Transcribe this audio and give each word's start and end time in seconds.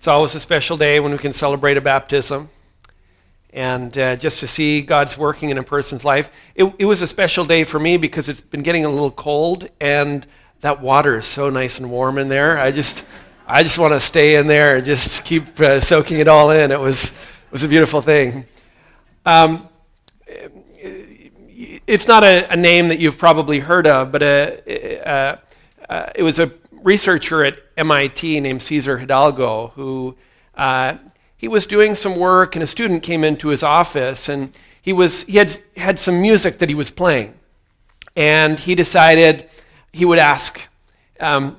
It's 0.00 0.08
always 0.08 0.34
a 0.34 0.40
special 0.40 0.78
day 0.78 0.98
when 0.98 1.12
we 1.12 1.18
can 1.18 1.34
celebrate 1.34 1.76
a 1.76 1.82
baptism 1.82 2.48
and 3.52 3.98
uh, 3.98 4.16
just 4.16 4.40
to 4.40 4.46
see 4.46 4.80
God's 4.80 5.18
working 5.18 5.50
in 5.50 5.58
a 5.58 5.62
person's 5.62 6.06
life. 6.06 6.30
It, 6.54 6.74
it, 6.78 6.86
was 6.86 7.02
a 7.02 7.06
special 7.06 7.44
day 7.44 7.64
for 7.64 7.78
me 7.78 7.98
because 7.98 8.30
it's 8.30 8.40
been 8.40 8.62
getting 8.62 8.86
a 8.86 8.88
little 8.88 9.10
cold 9.10 9.68
and 9.78 10.26
that 10.60 10.80
water 10.80 11.18
is 11.18 11.26
so 11.26 11.50
nice 11.50 11.76
and 11.76 11.90
warm 11.90 12.16
in 12.16 12.30
there. 12.30 12.56
I 12.58 12.70
just, 12.70 13.04
I 13.46 13.62
just 13.62 13.78
want 13.78 13.92
to 13.92 14.00
stay 14.00 14.36
in 14.36 14.46
there 14.46 14.76
and 14.76 14.86
just 14.86 15.22
keep 15.22 15.60
uh, 15.60 15.82
soaking 15.82 16.18
it 16.18 16.28
all 16.28 16.50
in. 16.50 16.70
It 16.70 16.80
was, 16.80 17.10
it 17.10 17.52
was 17.52 17.62
a 17.62 17.68
beautiful 17.68 18.00
thing. 18.00 18.46
Um, 19.26 19.68
it's 21.86 22.08
not 22.08 22.24
a, 22.24 22.50
a, 22.50 22.56
name 22.56 22.88
that 22.88 23.00
you've 23.00 23.18
probably 23.18 23.58
heard 23.58 23.86
of, 23.86 24.12
but 24.12 24.22
a, 24.22 25.02
uh, 25.06 25.36
uh, 25.90 26.10
it 26.14 26.22
was 26.22 26.38
a 26.38 26.50
researcher 26.82 27.44
at 27.44 27.58
MIT 27.80 28.40
named 28.40 28.60
Cesar 28.60 28.98
Hidalgo 28.98 29.68
who 29.68 30.14
uh, 30.54 30.98
he 31.36 31.48
was 31.48 31.64
doing 31.64 31.94
some 31.94 32.16
work 32.16 32.54
and 32.54 32.62
a 32.62 32.66
student 32.66 33.02
came 33.02 33.24
into 33.24 33.48
his 33.48 33.62
office 33.62 34.28
and 34.28 34.52
he 34.82 34.92
was 34.92 35.22
he 35.22 35.38
had 35.38 35.58
had 35.76 35.98
some 35.98 36.20
music 36.20 36.58
that 36.58 36.68
he 36.68 36.74
was 36.74 36.90
playing. 36.90 37.34
And 38.14 38.60
he 38.60 38.74
decided 38.74 39.48
he 39.92 40.04
would 40.04 40.18
ask 40.18 40.68
um, 41.18 41.58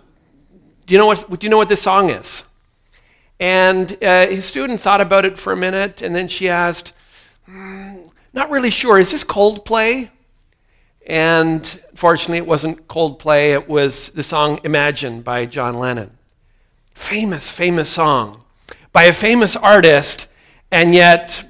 do 0.86 0.94
you 0.94 1.00
know 1.00 1.08
what 1.08 1.40
do 1.40 1.46
you 1.46 1.50
know 1.50 1.58
what 1.58 1.70
this 1.70 1.82
song 1.82 2.10
is? 2.12 2.44
And 3.40 3.92
uh, 4.04 4.28
his 4.28 4.46
student 4.46 4.80
thought 4.80 5.02
about 5.02 5.26
it 5.26 5.40
for 5.40 5.52
a 5.52 5.58
minute 5.58 6.04
and 6.04 6.16
then 6.16 6.28
she 6.28 6.48
asked 6.48 6.94
mm, 7.50 8.08
not 8.32 8.52
really 8.52 8.70
sure. 8.70 9.00
Is 9.00 9.12
this 9.12 9.24
coldplay 9.24 10.12
and 11.08 11.66
fortunately, 11.96 12.38
it 12.38 12.48
wasn't 12.48 12.88
Coldplay, 12.88 13.54
it 13.54 13.68
was 13.68 14.10
the 14.10 14.24
song 14.24 14.60
Imagine 14.64 15.22
by 15.22 15.46
John 15.46 15.78
Lennon. 15.80 16.18
Famous, 16.94 17.50
famous 17.50 17.90
song 17.90 18.42
by 18.92 19.04
a 19.04 19.14
famous 19.14 19.56
artist, 19.56 20.28
and 20.72 20.94
yet 20.94 21.44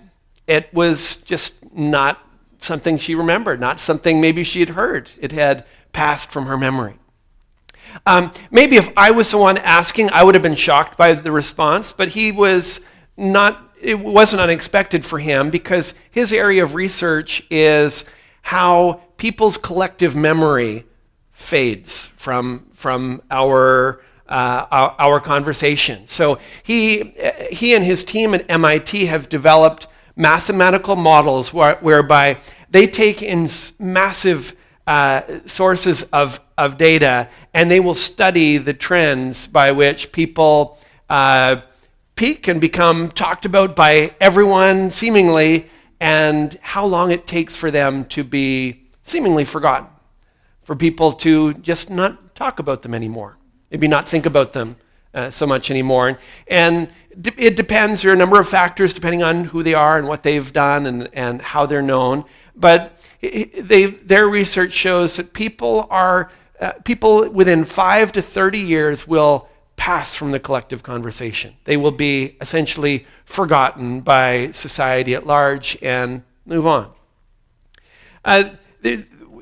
it 0.48 0.74
was 0.74 1.18
just 1.18 1.54
not 1.74 2.20
something 2.58 2.98
she 2.98 3.16
remembered, 3.16 3.60
not 3.60 3.80
something 3.80 4.22
maybe 4.22 4.44
she 4.44 4.60
had 4.60 4.70
heard. 4.70 5.10
It 5.20 5.32
had 5.32 5.66
passed 5.94 6.32
from 6.32 6.46
her 6.46 6.58
memory. 6.58 6.96
Um, 8.06 8.32
maybe 8.52 8.78
if 8.78 8.90
I 8.96 9.12
was 9.12 9.32
the 9.32 9.38
one 9.38 9.58
asking, 9.58 10.12
I 10.12 10.24
would 10.24 10.36
have 10.36 10.42
been 10.42 10.56
shocked 10.56 10.98
by 10.98 11.14
the 11.14 11.32
response, 11.32 11.92
but 11.92 12.10
he 12.10 12.32
was 12.32 12.80
not, 13.18 13.74
it 13.82 14.00
wasn't 14.00 14.42
unexpected 14.42 15.06
for 15.06 15.20
him 15.20 15.50
because 15.50 15.94
his 16.10 16.32
area 16.32 16.64
of 16.64 16.76
research 16.76 17.46
is 17.50 18.06
how 18.44 19.02
people's 19.22 19.56
collective 19.56 20.16
memory 20.16 20.84
fades 21.32 22.08
from, 22.08 22.66
from 22.74 23.22
our, 23.30 24.02
uh, 24.28 24.66
our, 24.72 24.96
our, 24.98 25.20
conversation. 25.20 26.08
So 26.08 26.40
he, 26.64 27.14
he 27.52 27.76
and 27.76 27.84
his 27.86 28.04
team 28.04 28.34
at 28.34 28.50
MIT 28.50 29.06
have 29.06 29.30
developed 29.30 29.86
mathematical 30.16 30.96
models 30.96 31.54
where, 31.54 31.76
whereby 31.82 32.40
they 32.72 32.88
take 32.88 33.22
in 33.22 33.48
massive 33.78 34.56
uh, 34.88 35.22
sources 35.46 36.02
of, 36.12 36.40
of 36.58 36.78
data 36.78 37.30
and 37.54 37.70
they 37.70 37.80
will 37.80 37.94
study 37.94 38.58
the 38.58 38.74
trends 38.74 39.46
by 39.46 39.72
which 39.72 40.12
people 40.12 40.80
uh, 41.12 41.62
peak 42.16 42.48
and 42.48 42.60
become 42.60 43.12
talked 43.12 43.46
about 43.46 43.76
by 43.76 44.16
everyone 44.20 44.90
seemingly 44.90 45.70
and 46.00 46.58
how 46.64 46.84
long 46.84 47.12
it 47.12 47.28
takes 47.28 47.56
for 47.56 47.70
them 47.70 48.04
to 48.06 48.24
be 48.24 48.81
seemingly 49.12 49.46
forgotten, 49.46 49.90
for 50.62 50.76
people 50.76 51.12
to 51.12 51.54
just 51.56 51.90
not 51.90 52.34
talk 52.36 52.60
about 52.60 52.82
them 52.82 52.94
anymore, 52.94 53.38
maybe 53.70 53.88
not 53.88 54.08
think 54.08 54.26
about 54.26 54.54
them 54.54 54.78
uh, 55.14 55.30
so 55.30 55.46
much 55.46 55.70
anymore. 55.70 56.08
And, 56.08 56.18
and 56.48 56.88
it 57.38 57.56
depends, 57.56 58.02
there 58.02 58.12
are 58.12 58.16
a 58.16 58.18
number 58.18 58.40
of 58.40 58.48
factors 58.48 58.94
depending 58.94 59.22
on 59.22 59.46
who 59.46 59.64
they 59.64 59.74
are 59.74 59.98
and 59.98 60.08
what 60.08 60.24
they've 60.24 60.52
done 60.54 60.86
and, 60.86 61.10
and 61.14 61.42
how 61.42 61.66
they're 61.66 61.82
known. 61.82 62.24
But 62.56 62.98
they, 63.22 63.86
their 63.86 64.28
research 64.28 64.72
shows 64.72 65.18
that 65.18 65.34
people 65.34 65.88
are, 65.90 66.32
uh, 66.60 66.74
people 66.86 67.30
within 67.30 67.66
five 67.66 68.12
to 68.14 68.22
30 68.22 68.60
years 68.60 69.08
will 69.08 69.50
pass 69.76 70.16
from 70.16 70.32
the 70.32 70.40
collective 70.40 70.84
conversation. 70.84 71.56
They 71.66 71.76
will 71.76 71.92
be 71.92 72.38
essentially 72.40 73.06
forgotten 73.26 74.02
by 74.02 74.52
society 74.52 75.16
at 75.16 75.26
large 75.26 75.78
and 75.82 76.24
move 76.46 76.68
on. 76.68 76.92
Uh, 78.24 78.52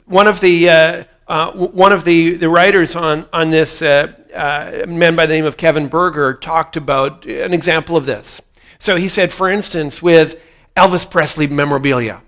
one 0.05 0.27
of 0.27 0.39
the, 0.39 0.69
uh, 0.69 1.03
uh, 1.27 1.51
one 1.51 1.91
of 1.91 2.03
the, 2.03 2.35
the 2.35 2.49
writers 2.49 2.95
on, 2.95 3.27
on 3.31 3.49
this, 3.49 3.81
uh, 3.81 4.13
uh, 4.33 4.85
man 4.87 5.15
by 5.15 5.25
the 5.25 5.33
name 5.33 5.45
of 5.45 5.57
Kevin 5.57 5.87
Berger, 5.87 6.33
talked 6.33 6.77
about 6.77 7.25
an 7.25 7.53
example 7.53 7.95
of 7.95 8.05
this. 8.05 8.41
So 8.79 8.95
he 8.95 9.07
said, 9.07 9.31
for 9.33 9.49
instance, 9.49 10.01
with 10.01 10.41
Elvis 10.75 11.09
Presley 11.09 11.47
memorabilia, 11.47 12.21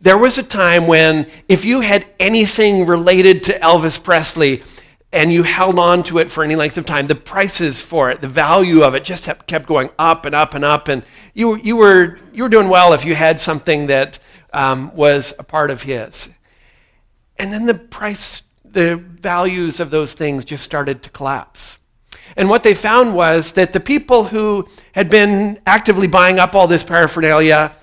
there 0.00 0.18
was 0.18 0.38
a 0.38 0.42
time 0.42 0.86
when 0.86 1.30
if 1.48 1.64
you 1.64 1.80
had 1.80 2.06
anything 2.18 2.86
related 2.86 3.44
to 3.44 3.58
Elvis 3.60 4.02
Presley, 4.02 4.62
and 5.12 5.30
you 5.30 5.42
held 5.42 5.78
on 5.78 6.02
to 6.04 6.18
it 6.18 6.30
for 6.30 6.42
any 6.42 6.56
length 6.56 6.78
of 6.78 6.86
time, 6.86 7.06
the 7.06 7.14
prices 7.14 7.82
for 7.82 8.10
it, 8.10 8.20
the 8.22 8.28
value 8.28 8.82
of 8.82 8.94
it 8.94 9.04
just 9.04 9.28
kept 9.46 9.66
going 9.66 9.90
up 9.98 10.24
and 10.24 10.34
up 10.34 10.54
and 10.54 10.64
up. 10.64 10.88
And 10.88 11.04
you, 11.34 11.56
you, 11.56 11.76
were, 11.76 12.18
you 12.32 12.42
were 12.42 12.48
doing 12.48 12.68
well 12.68 12.94
if 12.94 13.04
you 13.04 13.14
had 13.14 13.38
something 13.38 13.88
that 13.88 14.18
um, 14.54 14.94
was 14.96 15.34
a 15.38 15.44
part 15.44 15.70
of 15.70 15.82
his. 15.82 16.30
And 17.38 17.52
then 17.52 17.66
the 17.66 17.74
price, 17.74 18.42
the 18.64 18.96
values 18.96 19.80
of 19.80 19.90
those 19.90 20.14
things 20.14 20.44
just 20.44 20.64
started 20.64 21.02
to 21.02 21.10
collapse. 21.10 21.78
And 22.36 22.48
what 22.48 22.62
they 22.62 22.74
found 22.74 23.14
was 23.14 23.52
that 23.52 23.72
the 23.72 23.80
people 23.80 24.24
who 24.24 24.66
had 24.92 25.08
been 25.10 25.60
actively 25.66 26.08
buying 26.08 26.38
up 26.38 26.54
all 26.54 26.66
this 26.66 26.84
paraphernalia 26.84 27.76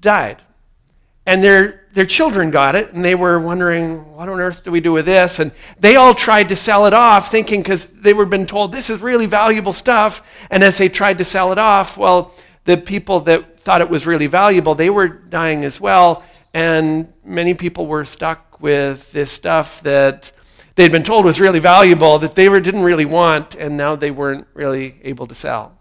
died. 0.00 0.42
And 1.24 1.42
their, 1.42 1.86
their 1.92 2.06
children 2.06 2.50
got 2.52 2.76
it, 2.76 2.92
and 2.92 3.04
they 3.04 3.16
were 3.16 3.40
wondering, 3.40 4.14
what 4.14 4.28
on 4.28 4.38
earth 4.40 4.62
do 4.62 4.70
we 4.70 4.80
do 4.80 4.92
with 4.92 5.06
this? 5.06 5.40
And 5.40 5.50
they 5.80 5.96
all 5.96 6.14
tried 6.14 6.50
to 6.50 6.56
sell 6.56 6.86
it 6.86 6.94
off, 6.94 7.30
thinking 7.30 7.62
because 7.62 7.86
they 7.86 8.12
were 8.12 8.26
been 8.26 8.46
told 8.46 8.72
this 8.72 8.90
is 8.90 9.00
really 9.00 9.26
valuable 9.26 9.72
stuff. 9.72 10.46
And 10.50 10.62
as 10.62 10.78
they 10.78 10.88
tried 10.88 11.18
to 11.18 11.24
sell 11.24 11.50
it 11.50 11.58
off, 11.58 11.96
well, 11.96 12.32
the 12.64 12.76
people 12.76 13.20
that 13.20 13.58
thought 13.58 13.80
it 13.80 13.90
was 13.90 14.06
really 14.06 14.28
valuable, 14.28 14.76
they 14.76 14.90
were 14.90 15.08
dying 15.08 15.64
as 15.64 15.80
well. 15.80 16.22
And 16.56 17.12
many 17.22 17.52
people 17.52 17.86
were 17.86 18.06
stuck 18.06 18.62
with 18.62 19.12
this 19.12 19.30
stuff 19.30 19.82
that 19.82 20.32
they'd 20.74 20.90
been 20.90 21.02
told 21.02 21.26
was 21.26 21.38
really 21.38 21.58
valuable 21.58 22.18
that 22.20 22.34
they 22.34 22.48
were, 22.48 22.60
didn't 22.60 22.82
really 22.82 23.04
want, 23.04 23.54
and 23.56 23.76
now 23.76 23.94
they 23.94 24.10
weren't 24.10 24.46
really 24.54 24.98
able 25.04 25.26
to 25.26 25.34
sell. 25.34 25.76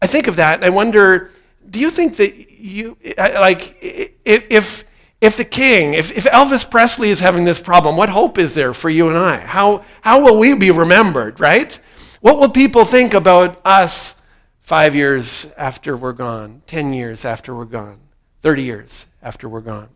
I 0.00 0.06
think 0.06 0.28
of 0.28 0.36
that 0.36 0.54
and 0.54 0.64
I 0.64 0.70
wonder 0.70 1.30
do 1.68 1.78
you 1.78 1.90
think 1.90 2.16
that 2.16 2.52
you, 2.58 2.96
like, 3.18 3.76
if, 4.24 4.84
if 5.20 5.36
the 5.36 5.44
king, 5.44 5.92
if, 5.92 6.16
if 6.16 6.24
Elvis 6.24 6.68
Presley 6.68 7.10
is 7.10 7.20
having 7.20 7.44
this 7.44 7.60
problem, 7.60 7.98
what 7.98 8.08
hope 8.08 8.38
is 8.38 8.54
there 8.54 8.72
for 8.72 8.88
you 8.88 9.10
and 9.10 9.18
I? 9.18 9.40
How, 9.40 9.84
how 10.00 10.22
will 10.22 10.38
we 10.38 10.54
be 10.54 10.70
remembered, 10.70 11.38
right? 11.38 11.78
What 12.22 12.38
will 12.38 12.48
people 12.48 12.86
think 12.86 13.12
about 13.12 13.60
us 13.62 14.14
five 14.62 14.94
years 14.94 15.52
after 15.58 15.98
we're 15.98 16.14
gone, 16.14 16.62
10 16.66 16.94
years 16.94 17.26
after 17.26 17.54
we're 17.54 17.66
gone, 17.66 17.98
30 18.42 18.62
years 18.64 19.06
after 19.22 19.48
we're 19.48 19.60
gone? 19.60 19.88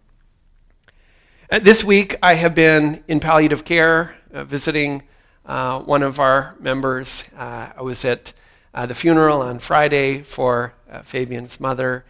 Uh, 1.50 1.58
this 1.58 1.82
week, 1.82 2.14
I 2.22 2.34
have 2.34 2.54
been 2.54 3.02
in 3.08 3.18
palliative 3.18 3.64
care 3.64 4.16
uh, 4.32 4.44
visiting 4.44 5.02
uh, 5.44 5.80
one 5.80 6.04
of 6.04 6.20
our 6.20 6.54
members. 6.60 7.24
Uh, 7.36 7.72
I 7.76 7.82
was 7.82 8.04
at 8.04 8.32
uh, 8.72 8.86
the 8.86 8.94
funeral 8.94 9.42
on 9.42 9.58
Friday 9.58 10.22
for 10.22 10.74
uh, 10.88 11.02
Fabian's 11.02 11.58
mother. 11.58 12.04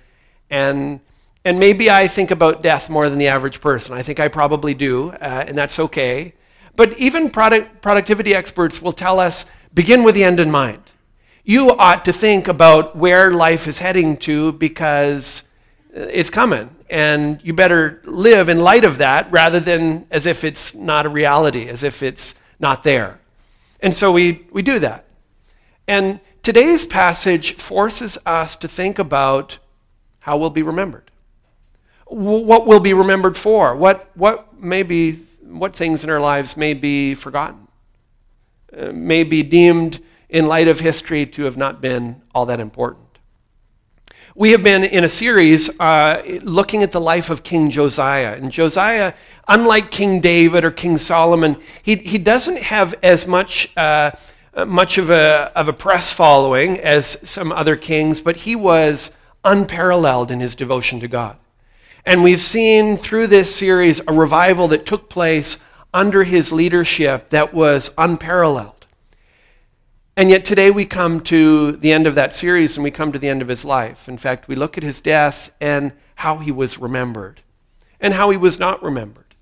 And, 0.50 1.00
and 1.42 1.58
maybe 1.58 1.90
I 1.90 2.06
think 2.06 2.30
about 2.30 2.62
death 2.62 2.90
more 2.90 3.08
than 3.08 3.18
the 3.18 3.28
average 3.28 3.62
person. 3.62 3.94
I 3.94 4.02
think 4.02 4.20
I 4.20 4.28
probably 4.28 4.74
do, 4.74 5.12
and 5.12 5.56
that's 5.56 5.78
okay. 5.78 6.34
But 6.76 6.98
even 6.98 7.30
product, 7.30 7.80
productivity 7.80 8.34
experts 8.34 8.82
will 8.82 8.92
tell 8.92 9.18
us 9.18 9.46
begin 9.72 10.02
with 10.02 10.14
the 10.14 10.24
end 10.24 10.38
in 10.38 10.50
mind. 10.50 10.82
You 11.44 11.70
ought 11.70 12.04
to 12.04 12.12
think 12.12 12.46
about 12.46 12.94
where 12.94 13.32
life 13.32 13.66
is 13.66 13.78
heading 13.78 14.18
to 14.18 14.52
because 14.52 15.42
it's 15.96 16.30
coming 16.30 16.68
and 16.90 17.40
you 17.42 17.54
better 17.54 18.02
live 18.04 18.48
in 18.48 18.60
light 18.60 18.84
of 18.84 18.98
that 18.98 19.30
rather 19.32 19.58
than 19.58 20.06
as 20.10 20.26
if 20.26 20.44
it's 20.44 20.74
not 20.74 21.06
a 21.06 21.08
reality, 21.08 21.68
as 21.68 21.82
if 21.82 22.02
it's 22.02 22.34
not 22.60 22.82
there. 22.82 23.18
And 23.80 23.96
so 23.96 24.12
we, 24.12 24.46
we 24.52 24.62
do 24.62 24.78
that. 24.78 25.06
And 25.88 26.20
today's 26.42 26.84
passage 26.84 27.54
forces 27.54 28.18
us 28.26 28.56
to 28.56 28.68
think 28.68 28.98
about 28.98 29.58
how 30.20 30.36
we'll 30.36 30.50
be 30.50 30.62
remembered. 30.62 31.10
What 32.06 32.66
we'll 32.66 32.80
be 32.80 32.92
remembered 32.92 33.36
for. 33.36 33.74
What, 33.74 34.10
what, 34.14 34.60
may 34.60 34.82
be, 34.82 35.12
what 35.42 35.74
things 35.74 36.04
in 36.04 36.10
our 36.10 36.20
lives 36.20 36.56
may 36.56 36.74
be 36.74 37.14
forgotten, 37.14 37.68
uh, 38.76 38.92
may 38.92 39.24
be 39.24 39.42
deemed 39.42 40.02
in 40.28 40.46
light 40.46 40.68
of 40.68 40.80
history 40.80 41.24
to 41.26 41.44
have 41.44 41.56
not 41.56 41.80
been 41.80 42.22
all 42.34 42.46
that 42.46 42.60
important. 42.60 43.05
We 44.38 44.50
have 44.50 44.62
been 44.62 44.84
in 44.84 45.02
a 45.02 45.08
series 45.08 45.70
uh, 45.80 46.22
looking 46.42 46.82
at 46.82 46.92
the 46.92 47.00
life 47.00 47.30
of 47.30 47.42
King 47.42 47.70
Josiah. 47.70 48.36
And 48.36 48.52
Josiah, 48.52 49.14
unlike 49.48 49.90
King 49.90 50.20
David 50.20 50.62
or 50.62 50.70
King 50.70 50.98
Solomon, 50.98 51.56
he, 51.82 51.96
he 51.96 52.18
doesn't 52.18 52.58
have 52.58 52.94
as 53.02 53.26
much 53.26 53.74
uh, 53.78 54.10
much 54.66 54.98
of 54.98 55.08
a, 55.08 55.50
of 55.56 55.68
a 55.68 55.72
press 55.72 56.12
following 56.12 56.78
as 56.80 57.16
some 57.26 57.50
other 57.50 57.76
kings, 57.76 58.20
but 58.20 58.36
he 58.36 58.54
was 58.54 59.10
unparalleled 59.42 60.30
in 60.30 60.40
his 60.40 60.54
devotion 60.54 61.00
to 61.00 61.08
God. 61.08 61.38
And 62.04 62.22
we've 62.22 62.42
seen 62.42 62.98
through 62.98 63.28
this 63.28 63.56
series 63.56 64.02
a 64.06 64.12
revival 64.12 64.68
that 64.68 64.84
took 64.84 65.08
place 65.08 65.56
under 65.94 66.24
his 66.24 66.52
leadership 66.52 67.30
that 67.30 67.54
was 67.54 67.90
unparalleled. 67.96 68.75
And 70.18 70.30
yet 70.30 70.46
today 70.46 70.70
we 70.70 70.86
come 70.86 71.20
to 71.24 71.72
the 71.72 71.92
end 71.92 72.06
of 72.06 72.14
that 72.14 72.32
series 72.32 72.76
and 72.76 72.84
we 72.84 72.90
come 72.90 73.12
to 73.12 73.18
the 73.18 73.28
end 73.28 73.42
of 73.42 73.48
his 73.48 73.66
life. 73.66 74.08
In 74.08 74.16
fact, 74.16 74.48
we 74.48 74.56
look 74.56 74.78
at 74.78 74.82
his 74.82 75.02
death 75.02 75.50
and 75.60 75.92
how 76.14 76.38
he 76.38 76.50
was 76.50 76.78
remembered 76.78 77.42
and 78.00 78.14
how 78.14 78.30
he 78.30 78.38
was 78.38 78.58
not 78.58 78.82
remembered. 78.82 79.34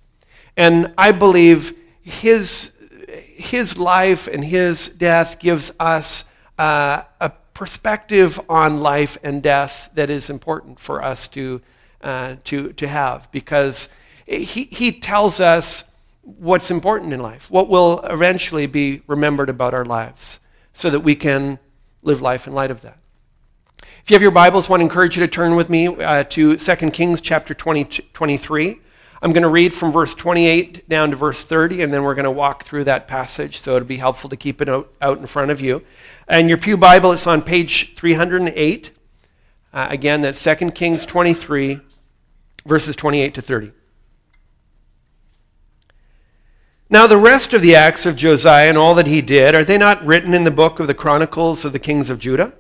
And 0.57 0.93
I 0.99 1.13
believe 1.13 1.77
his, 2.03 2.73
his 3.09 3.79
life 3.79 4.27
and 4.27 4.45
his 4.45 4.89
death 4.89 5.39
gives 5.39 5.71
us 5.79 6.25
uh, 6.59 7.03
a 7.21 7.31
perspective 7.55 8.41
on 8.49 8.81
life 8.81 9.17
and 9.23 9.41
death 9.45 9.91
that 9.95 10.11
is 10.11 10.29
important 10.29 10.81
for 10.81 11.01
us 11.01 11.29
to, 11.29 11.61
uh, 12.03 12.35
to, 12.43 12.73
to 12.73 12.89
have 12.89 13.31
because 13.31 13.89
he, 14.27 14.65
he 14.65 14.91
tells 14.91 15.39
us 15.39 15.85
what's 16.23 16.73
important 16.73 17.13
in 17.13 17.21
life, 17.21 17.49
what 17.49 17.69
will 17.69 18.01
eventually 18.01 18.67
be 18.67 19.03
remembered 19.07 19.49
about 19.49 19.73
our 19.73 19.85
lives, 19.85 20.41
so 20.75 20.91
that 20.91 21.01
we 21.01 21.15
can 21.15 21.59
live 22.03 22.21
life 22.21 22.47
in 22.47 22.53
light 22.53 22.71
of 22.71 22.83
that. 22.83 22.99
If 24.03 24.11
you 24.11 24.15
have 24.15 24.23
your 24.23 24.31
Bibles, 24.31 24.69
I 24.69 24.71
want 24.71 24.81
to 24.81 24.85
encourage 24.85 25.17
you 25.17 25.23
to 25.25 25.29
turn 25.29 25.57
with 25.57 25.71
me 25.71 25.87
uh, 25.87 26.25
to 26.25 26.57
2 26.57 26.91
Kings 26.91 27.23
chapter 27.23 27.55
20, 27.55 27.85
23. 28.13 28.81
I'm 29.23 29.33
going 29.33 29.43
to 29.43 29.49
read 29.49 29.73
from 29.73 29.91
verse 29.91 30.15
28 30.15 30.87
down 30.87 31.11
to 31.11 31.17
verse 31.17 31.45
30, 31.45 31.81
and 31.81 31.91
then 31.91 32.05
we're 32.05 32.15
going 32.15 32.27
to 32.27 32.31
walk 32.31 32.65
through 32.65 32.85
that 32.85 33.09
passage, 33.09 33.61
so 33.61 33.77
it'll 33.77 33.89
be 33.89 33.97
helpful 33.97 34.29
to 34.29 34.37
keep 34.37 34.61
it 34.61 34.69
out, 34.69 34.93
out 35.01 35.17
in 35.17 35.27
front 35.27 35.51
of 35.51 35.63
you. 35.63 35.83
And 36.29 36.51
your 36.51 36.59
Pew 36.59 36.77
Bible, 36.77 37.13
it's 37.13 37.27
on 37.27 37.41
page 37.41 37.95
308. 37.95 38.91
Uh, 39.73 39.87
again, 39.89 40.21
that's 40.21 40.43
2 40.45 40.73
Kings 40.73 41.07
23, 41.07 41.81
verses 42.67 42.97
28 42.97 43.33
to 43.35 43.41
30. 43.41 43.73
Now, 46.95 47.09
the 47.09 47.17
rest 47.19 47.53
of 47.53 47.61
the 47.61 47.75
acts 47.75 48.07
of 48.07 48.15
Josiah 48.15 48.69
and 48.69 48.79
all 48.79 48.95
that 48.95 49.09
he 49.09 49.21
did, 49.21 49.57
are 49.57 49.65
they 49.65 49.77
not 49.77 50.07
written 50.07 50.33
in 50.33 50.45
the 50.45 50.51
book 50.53 50.79
of 50.79 50.87
the 50.87 50.95
Chronicles 50.95 51.65
of 51.65 51.73
the 51.73 51.81
kings 51.81 52.09
of 52.09 52.21
Judah? 52.21 52.55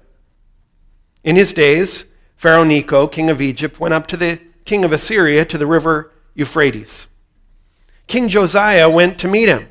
In 1.22 1.36
his 1.36 1.52
days, 1.52 2.06
Pharaoh 2.34 2.64
Necho, 2.64 3.06
king 3.06 3.30
of 3.30 3.40
Egypt, 3.40 3.78
went 3.78 3.94
up 3.94 4.08
to 4.08 4.16
the 4.16 4.40
king 4.64 4.84
of 4.84 4.90
Assyria 4.90 5.44
to 5.44 5.56
the 5.56 5.68
river 5.68 6.10
Euphrates. 6.34 7.06
King 8.08 8.28
Josiah 8.28 8.90
went 8.90 9.20
to 9.20 9.28
meet 9.28 9.48
him, 9.48 9.68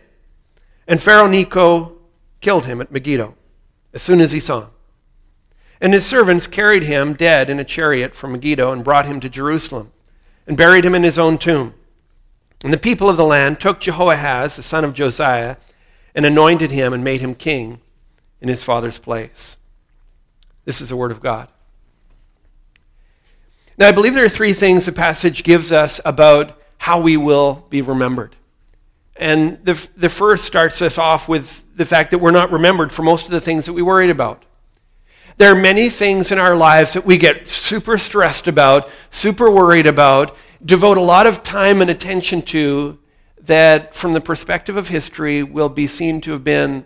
and 0.88 1.04
Pharaoh 1.04 1.28
Necho 1.28 1.98
killed 2.40 2.66
him 2.66 2.80
at 2.80 2.90
Megiddo 2.90 3.36
as 3.94 4.02
soon 4.02 4.22
as 4.22 4.32
he 4.32 4.40
saw 4.40 4.62
him. 4.62 4.70
And 5.82 5.92
his 5.92 6.06
servants 6.06 6.48
carried 6.48 6.84
him 6.84 7.16
dead 7.16 7.50
in 7.50 7.60
a 7.60 7.66
chariot 7.66 8.16
from 8.16 8.32
Megiddo 8.32 8.72
and 8.72 8.82
brought 8.82 9.08
him 9.08 9.20
to 9.20 9.28
Jerusalem 9.28 9.92
and 10.48 10.56
buried 10.56 10.86
him 10.86 10.96
in 10.96 11.04
his 11.04 11.20
own 11.20 11.38
tomb. 11.38 11.74
And 12.64 12.72
the 12.72 12.78
people 12.78 13.10
of 13.10 13.18
the 13.18 13.26
land 13.26 13.60
took 13.60 13.82
Jehoahaz, 13.82 14.56
the 14.56 14.64
son 14.64 14.86
of 14.86 14.94
Josiah, 14.94 15.58
and 16.16 16.26
anointed 16.26 16.72
him 16.72 16.94
and 16.94 17.04
made 17.04 17.20
him 17.20 17.36
king 17.36 17.82
in 18.40 18.48
his 18.48 18.64
father's 18.64 19.00
place. 19.00 19.58
This 20.66 20.80
is 20.80 20.90
the 20.90 20.96
word 20.96 21.12
of 21.12 21.22
God. 21.22 21.50
Now, 23.78 23.88
I 23.88 23.92
believe 23.92 24.14
there 24.14 24.24
are 24.24 24.30
three 24.30 24.54
things 24.54 24.86
the 24.86 24.92
passage 24.92 25.44
gives 25.44 25.72
us 25.72 26.00
about 26.06 26.60
how 26.78 27.02
we 27.02 27.18
will 27.18 27.66
be 27.70 27.82
remembered. 27.82 28.36
And 29.16 29.64
the, 29.66 29.90
the 29.96 30.10
first 30.10 30.46
starts 30.46 30.82
us 30.82 30.98
off 30.98 31.28
with 31.28 31.66
the 31.76 31.86
fact 31.86 32.12
that 32.12 32.20
we're 32.20 32.32
not 32.32 32.52
remembered 32.52 32.92
for 32.92 33.04
most 33.04 33.26
of 33.26 33.32
the 33.32 33.42
things 33.42 33.66
that 33.66 33.74
we 33.74 33.82
worried 33.82 34.10
about. 34.10 34.44
There 35.38 35.52
are 35.52 35.60
many 35.60 35.90
things 35.90 36.32
in 36.32 36.38
our 36.38 36.56
lives 36.56 36.94
that 36.94 37.06
we 37.06 37.18
get 37.18 37.48
super 37.48 37.98
stressed 37.98 38.48
about, 38.48 38.90
super 39.10 39.50
worried 39.50 39.88
about, 39.88 40.38
devote 40.64 40.98
a 40.98 41.02
lot 41.02 41.28
of 41.28 41.44
time 41.44 41.82
and 41.82 41.90
attention 41.90 42.42
to 42.44 43.00
that, 43.42 43.94
from 43.94 44.14
the 44.14 44.22
perspective 44.22 44.78
of 44.78 44.88
history, 44.88 45.44
will 45.44 45.70
be 45.70 45.88
seen 45.88 46.22
to 46.22 46.32
have 46.32 46.44
been 46.44 46.86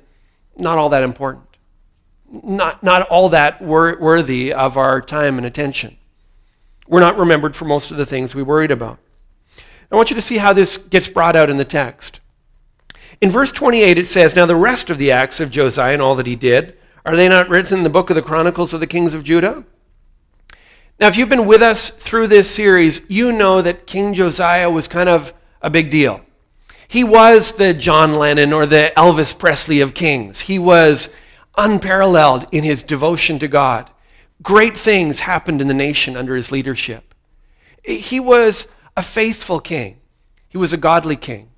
not 0.57 0.77
all 0.77 0.89
that 0.89 1.03
important, 1.03 1.45
not, 2.31 2.81
not 2.81 3.07
all 3.09 3.29
that 3.29 3.61
wor- 3.61 3.97
worthy 3.99 4.51
of 4.51 4.77
our 4.77 5.01
time 5.01 5.37
and 5.37 5.45
attention. 5.45 5.97
We're 6.87 6.99
not 6.99 7.17
remembered 7.17 7.55
for 7.55 7.65
most 7.65 7.91
of 7.91 7.97
the 7.97 8.05
things 8.05 8.33
we 8.33 8.41
worried 8.41 8.71
about. 8.71 8.97
I 9.91 9.95
want 9.95 10.09
you 10.09 10.15
to 10.15 10.21
see 10.21 10.37
how 10.37 10.53
this 10.53 10.77
gets 10.77 11.09
brought 11.09 11.35
out 11.35 11.49
in 11.49 11.57
the 11.57 11.65
text. 11.65 12.19
In 13.21 13.31
verse 13.31 13.51
28, 13.51 13.97
it 13.97 14.07
says, 14.07 14.35
Now 14.35 14.45
the 14.45 14.55
rest 14.55 14.89
of 14.89 14.97
the 14.97 15.11
acts 15.11 15.39
of 15.39 15.49
Josiah 15.49 15.93
and 15.93 16.01
all 16.01 16.15
that 16.15 16.27
he 16.27 16.35
did, 16.35 16.77
are 17.05 17.15
they 17.15 17.29
not 17.29 17.49
written 17.49 17.77
in 17.77 17.83
the 17.83 17.89
book 17.89 18.09
of 18.09 18.15
the 18.15 18.21
Chronicles 18.21 18.73
of 18.73 18.79
the 18.79 18.87
Kings 18.87 19.13
of 19.13 19.23
Judah? 19.23 19.63
Now, 20.99 21.07
if 21.07 21.15
you've 21.15 21.29
been 21.29 21.45
with 21.45 21.61
us 21.61 21.91
through 21.91 22.27
this 22.27 22.49
series, 22.49 23.01
you 23.07 23.31
know 23.31 23.61
that 23.61 23.85
King 23.85 24.15
Josiah 24.15 24.71
was 24.71 24.87
kind 24.87 25.07
of 25.07 25.31
a 25.61 25.69
big 25.69 25.91
deal. 25.91 26.21
He 26.87 27.03
was 27.03 27.51
the 27.51 27.73
John 27.75 28.15
Lennon 28.15 28.51
or 28.51 28.65
the 28.65 28.93
Elvis 28.97 29.37
Presley 29.37 29.79
of 29.79 29.93
kings. 29.93 30.41
He 30.41 30.57
was 30.57 31.09
unparalleled 31.55 32.47
in 32.51 32.63
his 32.63 32.81
devotion 32.81 33.37
to 33.39 33.47
God. 33.47 33.89
Great 34.41 34.75
things 34.75 35.19
happened 35.21 35.61
in 35.61 35.67
the 35.67 35.73
nation 35.73 36.17
under 36.17 36.35
his 36.35 36.51
leadership. 36.51 37.13
He 37.83 38.19
was 38.19 38.67
a 38.95 39.03
faithful 39.03 39.59
king, 39.59 39.99
he 40.49 40.57
was 40.57 40.73
a 40.73 40.77
godly 40.77 41.15
king. 41.15 41.49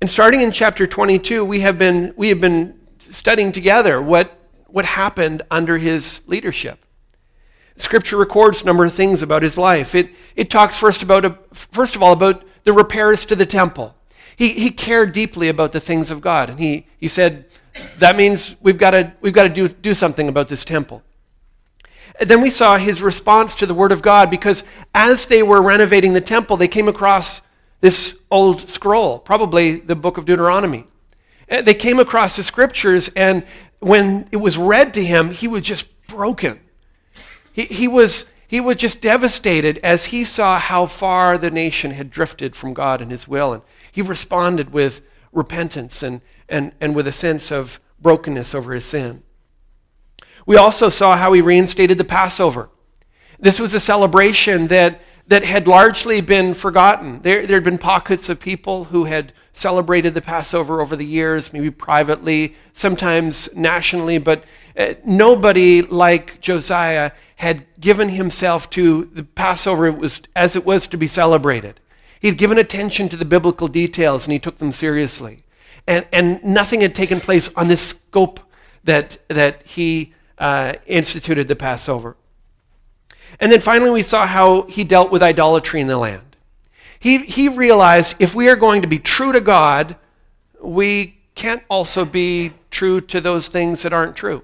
And 0.00 0.10
starting 0.10 0.40
in 0.40 0.50
chapter 0.50 0.86
22, 0.86 1.44
we 1.44 1.60
have 1.60 1.78
been, 1.78 2.14
we 2.16 2.30
have 2.30 2.40
been 2.40 2.80
studying 2.98 3.52
together 3.52 4.00
what, 4.00 4.36
what 4.66 4.86
happened 4.86 5.42
under 5.50 5.78
his 5.78 6.20
leadership. 6.26 6.84
Scripture 7.80 8.16
records 8.16 8.62
a 8.62 8.64
number 8.64 8.84
of 8.84 8.92
things 8.92 9.22
about 9.22 9.42
his 9.42 9.56
life. 9.56 9.94
It, 9.94 10.10
it 10.36 10.50
talks 10.50 10.78
first, 10.78 11.02
about 11.02 11.24
a, 11.24 11.38
first 11.52 11.96
of 11.96 12.02
all 12.02 12.12
about 12.12 12.44
the 12.64 12.72
repairs 12.72 13.24
to 13.26 13.36
the 13.36 13.46
temple. 13.46 13.94
He, 14.36 14.50
he 14.50 14.70
cared 14.70 15.12
deeply 15.12 15.48
about 15.48 15.72
the 15.72 15.80
things 15.80 16.10
of 16.10 16.20
God. 16.20 16.50
And 16.50 16.58
he, 16.58 16.86
he 16.98 17.08
said, 17.08 17.46
that 17.98 18.16
means 18.16 18.56
we've 18.60 18.78
got 18.78 18.92
to, 18.92 19.12
we've 19.20 19.32
got 19.32 19.44
to 19.44 19.48
do, 19.48 19.68
do 19.68 19.94
something 19.94 20.28
about 20.28 20.48
this 20.48 20.64
temple. 20.64 21.02
And 22.18 22.28
then 22.28 22.42
we 22.42 22.50
saw 22.50 22.76
his 22.76 23.00
response 23.00 23.54
to 23.56 23.66
the 23.66 23.74
Word 23.74 23.92
of 23.92 24.02
God 24.02 24.30
because 24.30 24.64
as 24.94 25.26
they 25.26 25.42
were 25.42 25.62
renovating 25.62 26.12
the 26.12 26.20
temple, 26.20 26.56
they 26.56 26.68
came 26.68 26.88
across 26.88 27.40
this 27.80 28.16
old 28.30 28.68
scroll, 28.68 29.18
probably 29.18 29.76
the 29.76 29.96
book 29.96 30.18
of 30.18 30.26
Deuteronomy. 30.26 30.84
Uh, 31.50 31.62
they 31.62 31.74
came 31.74 31.98
across 31.98 32.36
the 32.36 32.42
scriptures, 32.42 33.10
and 33.16 33.44
when 33.80 34.28
it 34.32 34.36
was 34.36 34.58
read 34.58 34.92
to 34.94 35.04
him, 35.04 35.30
he 35.30 35.48
was 35.48 35.62
just 35.62 35.86
broken. 36.06 36.60
He, 37.60 37.66
he, 37.66 37.88
was, 37.88 38.24
he 38.48 38.58
was 38.58 38.76
just 38.76 39.02
devastated 39.02 39.78
as 39.78 40.06
he 40.06 40.24
saw 40.24 40.58
how 40.58 40.86
far 40.86 41.36
the 41.36 41.50
nation 41.50 41.90
had 41.90 42.10
drifted 42.10 42.56
from 42.56 42.72
God 42.72 43.02
and 43.02 43.10
his 43.10 43.28
will. 43.28 43.52
And 43.52 43.62
he 43.92 44.00
responded 44.00 44.72
with 44.72 45.02
repentance 45.30 46.02
and, 46.02 46.22
and, 46.48 46.72
and 46.80 46.94
with 46.94 47.06
a 47.06 47.12
sense 47.12 47.52
of 47.52 47.78
brokenness 48.00 48.54
over 48.54 48.72
his 48.72 48.86
sin. 48.86 49.22
We 50.46 50.56
also 50.56 50.88
saw 50.88 51.18
how 51.18 51.34
he 51.34 51.42
reinstated 51.42 51.98
the 51.98 52.04
Passover. 52.04 52.70
This 53.38 53.60
was 53.60 53.74
a 53.74 53.80
celebration 53.80 54.68
that, 54.68 55.02
that 55.26 55.44
had 55.44 55.68
largely 55.68 56.22
been 56.22 56.54
forgotten. 56.54 57.20
There, 57.20 57.46
there 57.46 57.56
had 57.56 57.64
been 57.64 57.76
pockets 57.76 58.30
of 58.30 58.40
people 58.40 58.84
who 58.84 59.04
had 59.04 59.34
celebrated 59.52 60.14
the 60.14 60.22
Passover 60.22 60.80
over 60.80 60.96
the 60.96 61.04
years, 61.04 61.52
maybe 61.52 61.70
privately, 61.70 62.54
sometimes 62.72 63.54
nationally, 63.54 64.16
but 64.16 64.44
uh, 64.80 64.94
nobody 65.04 65.82
like 65.82 66.40
Josiah 66.40 67.12
had 67.36 67.66
given 67.78 68.08
himself 68.08 68.70
to 68.70 69.04
the 69.04 69.24
Passover 69.24 69.92
was, 69.92 70.22
as 70.34 70.56
it 70.56 70.64
was 70.64 70.86
to 70.88 70.96
be 70.96 71.06
celebrated. 71.06 71.80
He 72.18 72.28
had 72.28 72.38
given 72.38 72.56
attention 72.56 73.08
to 73.10 73.16
the 73.16 73.24
biblical 73.24 73.68
details 73.68 74.24
and 74.24 74.32
he 74.32 74.38
took 74.38 74.56
them 74.56 74.72
seriously. 74.72 75.44
And, 75.86 76.06
and 76.12 76.42
nothing 76.42 76.80
had 76.80 76.94
taken 76.94 77.20
place 77.20 77.50
on 77.56 77.68
this 77.68 77.80
scope 77.80 78.40
that, 78.84 79.18
that 79.28 79.66
he 79.66 80.14
uh, 80.38 80.74
instituted 80.86 81.46
the 81.48 81.56
Passover. 81.56 82.16
And 83.38 83.52
then 83.52 83.60
finally, 83.60 83.90
we 83.90 84.02
saw 84.02 84.26
how 84.26 84.62
he 84.62 84.84
dealt 84.84 85.10
with 85.10 85.22
idolatry 85.22 85.80
in 85.80 85.86
the 85.86 85.98
land. 85.98 86.36
He, 86.98 87.18
he 87.18 87.48
realized 87.48 88.16
if 88.18 88.34
we 88.34 88.48
are 88.48 88.56
going 88.56 88.82
to 88.82 88.88
be 88.88 88.98
true 88.98 89.32
to 89.32 89.40
God, 89.40 89.96
we 90.62 91.20
can't 91.34 91.62
also 91.68 92.04
be 92.04 92.52
true 92.70 93.00
to 93.02 93.20
those 93.20 93.48
things 93.48 93.82
that 93.82 93.92
aren't 93.92 94.16
true. 94.16 94.42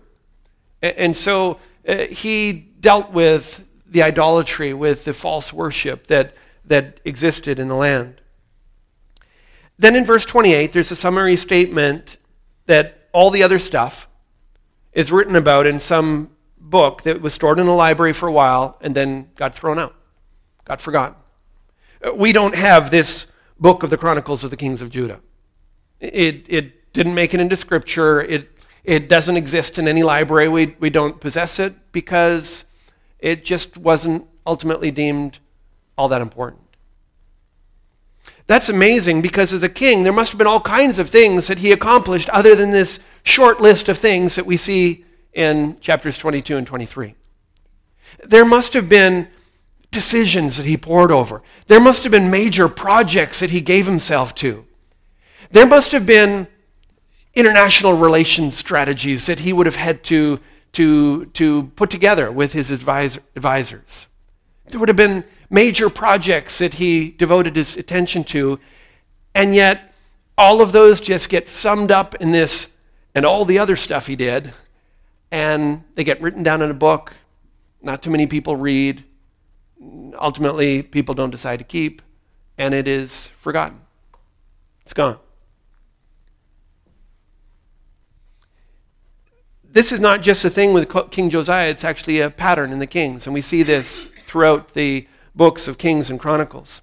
And, 0.97 1.16
so 1.16 1.59
uh, 1.87 2.07
he 2.07 2.52
dealt 2.52 3.12
with 3.12 3.66
the 3.87 4.02
idolatry, 4.02 4.73
with 4.73 5.05
the 5.05 5.12
false 5.12 5.52
worship 5.52 6.07
that, 6.09 6.35
that 6.64 7.00
existed 7.05 7.59
in 7.59 7.69
the 7.69 7.75
land. 7.75 8.21
Then 9.78 9.95
in 9.95 10.05
verse 10.05 10.25
28, 10.25 10.73
there's 10.73 10.90
a 10.90 10.97
summary 10.97 11.37
statement 11.37 12.16
that 12.66 13.09
all 13.12 13.31
the 13.31 13.43
other 13.43 13.59
stuff 13.59 14.09
is 14.93 15.12
written 15.12 15.37
about 15.37 15.66
in 15.66 15.78
some 15.78 16.31
book 16.59 17.02
that 17.02 17.21
was 17.21 17.35
stored 17.35 17.59
in 17.59 17.66
a 17.66 17.75
library 17.75 18.12
for 18.12 18.28
a 18.28 18.33
while 18.33 18.76
and 18.81 18.95
then 18.95 19.31
got 19.37 19.55
thrown 19.55 19.78
out, 19.78 19.95
got 20.64 20.81
forgotten. 20.81 21.16
Uh, 22.05 22.14
we 22.14 22.33
don't 22.33 22.55
have 22.55 22.90
this 22.90 23.26
book 23.59 23.83
of 23.83 23.90
the 23.90 23.97
Chronicles 23.97 24.45
of 24.45 24.50
the 24.50 24.57
Kings 24.57 24.83
of 24.83 24.90
Judah. 24.90 25.21
It, 26.00 26.47
it 26.49 26.93
didn't 26.93 27.14
make 27.14 27.35
it 27.35 27.40
into 27.40 27.57
Scripture. 27.57 28.21
It, 28.23 28.50
it 28.87 29.09
doesn't 29.09 29.37
exist 29.37 29.78
in 29.78 29.88
any 29.88 30.05
library. 30.05 30.49
We, 30.49 30.76
we 30.78 30.90
don't 30.90 31.21
possess 31.21 31.59
it 31.59 31.75
because 31.90 32.64
it 33.19 33.45
just 33.45 33.76
wasn't 33.76 34.26
ultimately 34.47 34.93
deemed 34.93 35.40
all 35.99 36.09
that 36.09 36.23
important. 36.23 36.62
That's 38.47 38.69
amazing 38.69 39.23
because 39.23 39.52
as 39.52 39.64
a 39.64 39.69
king, 39.69 40.05
there 40.05 40.12
must 40.12 40.31
have 40.31 40.38
been 40.38 40.47
all 40.47 40.61
kinds 40.61 41.00
of 41.00 41.11
things 41.11 41.49
that 41.49 41.59
he 41.59 41.73
accomplished 41.73 42.28
other 42.28 42.55
than 42.55 42.71
this 42.71 43.00
short 43.25 43.61
list 43.61 43.88
of 43.88 43.99
things 43.99 44.37
that 44.37 44.47
we 44.47 44.57
see 44.57 45.05
in 45.33 45.81
chapters 45.81 46.16
22 46.16 46.57
and 46.57 46.66
23. 46.66 47.16
There 48.25 48.45
must 48.45 48.73
have 48.75 48.88
been 48.88 49.26
decisions 49.90 50.59
that 50.59 50.66
he 50.66 50.76
poured 50.76 51.11
over. 51.11 51.43
There 51.66 51.81
must 51.81 52.05
have 52.05 52.12
been 52.12 52.31
major 52.31 52.69
projects 52.69 53.40
that 53.40 53.50
he 53.50 53.61
gave 53.61 53.87
himself 53.87 54.33
to. 54.37 54.64
There 55.50 55.66
must 55.66 55.90
have 55.90 56.07
been 56.07 56.47
international 57.37 57.93
relations 57.93 58.57
strategies 58.57 59.26
that 59.26 59.40
he 59.40 59.52
would 59.52 59.66
have 59.66 59.76
had 59.76 60.02
to, 60.02 60.40
to, 60.73 61.26
to 61.26 61.71
put 61.76 61.90
together 61.90 62.33
with 62.33 62.55
his 62.55 62.71
advisor, 62.71 63.21
advisors. 63.37 64.09
There 64.69 64.81
would 64.81 64.88
have 64.88 64.97
been 64.97 65.23
major 65.50 65.88
projects 65.88 66.59
that 66.59 66.75
he 66.75 67.11
devoted 67.11 67.55
his 67.55 67.76
attention 67.76 68.25
to, 68.25 68.59
and 69.35 69.55
yet 69.55 69.93
all 70.37 70.61
of 70.61 70.73
those 70.73 71.00
just 71.00 71.28
get 71.28 71.49
summed 71.49 71.93
up 71.93 72.14
in 72.16 72.33
this 72.33 72.69
and 73.14 73.25
all 73.25 73.45
the 73.45 73.59
other 73.59 73.76
stuff 73.76 74.07
he 74.07 74.16
did, 74.16 74.52
and 75.31 75.85
they 75.95 76.05
get 76.05 76.21
written 76.21 76.43
down 76.43 76.62
in 76.62 76.71
a 76.71 76.75
book. 76.75 77.14
Not 77.83 78.02
too 78.02 78.11
many 78.11 78.26
people 78.26 78.57
read. 78.57 79.05
Ultimately, 80.19 80.83
people 80.83 81.14
don't 81.14 81.31
decide 81.31 81.59
to 81.59 81.64
keep, 81.64 82.02
and 82.59 82.75
it 82.75 82.88
is 82.88 83.26
forgotten. 83.37 83.81
It's 84.83 84.95
gone. 84.95 85.19
This 89.76 89.92
is 89.92 90.00
not 90.00 90.23
just 90.23 90.42
a 90.42 90.49
thing 90.49 90.73
with 90.73 90.88
King 91.11 91.28
Josiah, 91.28 91.68
it's 91.68 91.85
actually 91.85 92.21
a 92.21 92.30
pattern 92.30 92.73
in 92.73 92.78
the 92.78 92.87
kings, 92.87 93.26
and 93.26 93.35
we 93.35 93.42
see 93.42 93.62
this 93.62 94.11
throughout 94.25 94.73
the 94.73 95.06
books 95.35 95.68
of 95.68 95.76
Kings 95.76 96.09
and 96.09 96.18
Chronicles. 96.18 96.80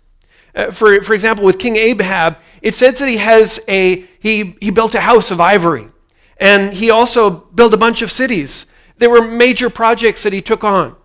Uh, 0.54 0.70
for, 0.70 1.02
for 1.02 1.16
example, 1.16 1.44
with 1.44 1.58
King 1.58 1.76
Ahab, 1.76 2.38
it 2.62 2.76
says 2.76 3.00
that 3.00 3.10
he 3.10 3.18
has 3.18 3.60
a 3.68 4.06
he, 4.20 4.56
he 4.62 4.70
built 4.70 4.94
a 4.94 5.00
house 5.00 5.32
of 5.32 5.42
ivory, 5.42 5.88
and 6.38 6.72
he 6.72 6.92
also 6.92 7.32
built 7.32 7.74
a 7.74 7.78
bunch 7.78 8.04
of 8.04 8.12
cities. 8.12 8.68
There 9.00 9.10
were 9.10 9.28
major 9.28 9.72
projects 9.72 10.22
that 10.22 10.32
he 10.32 10.44
took 10.44 10.64
on. 10.64 10.96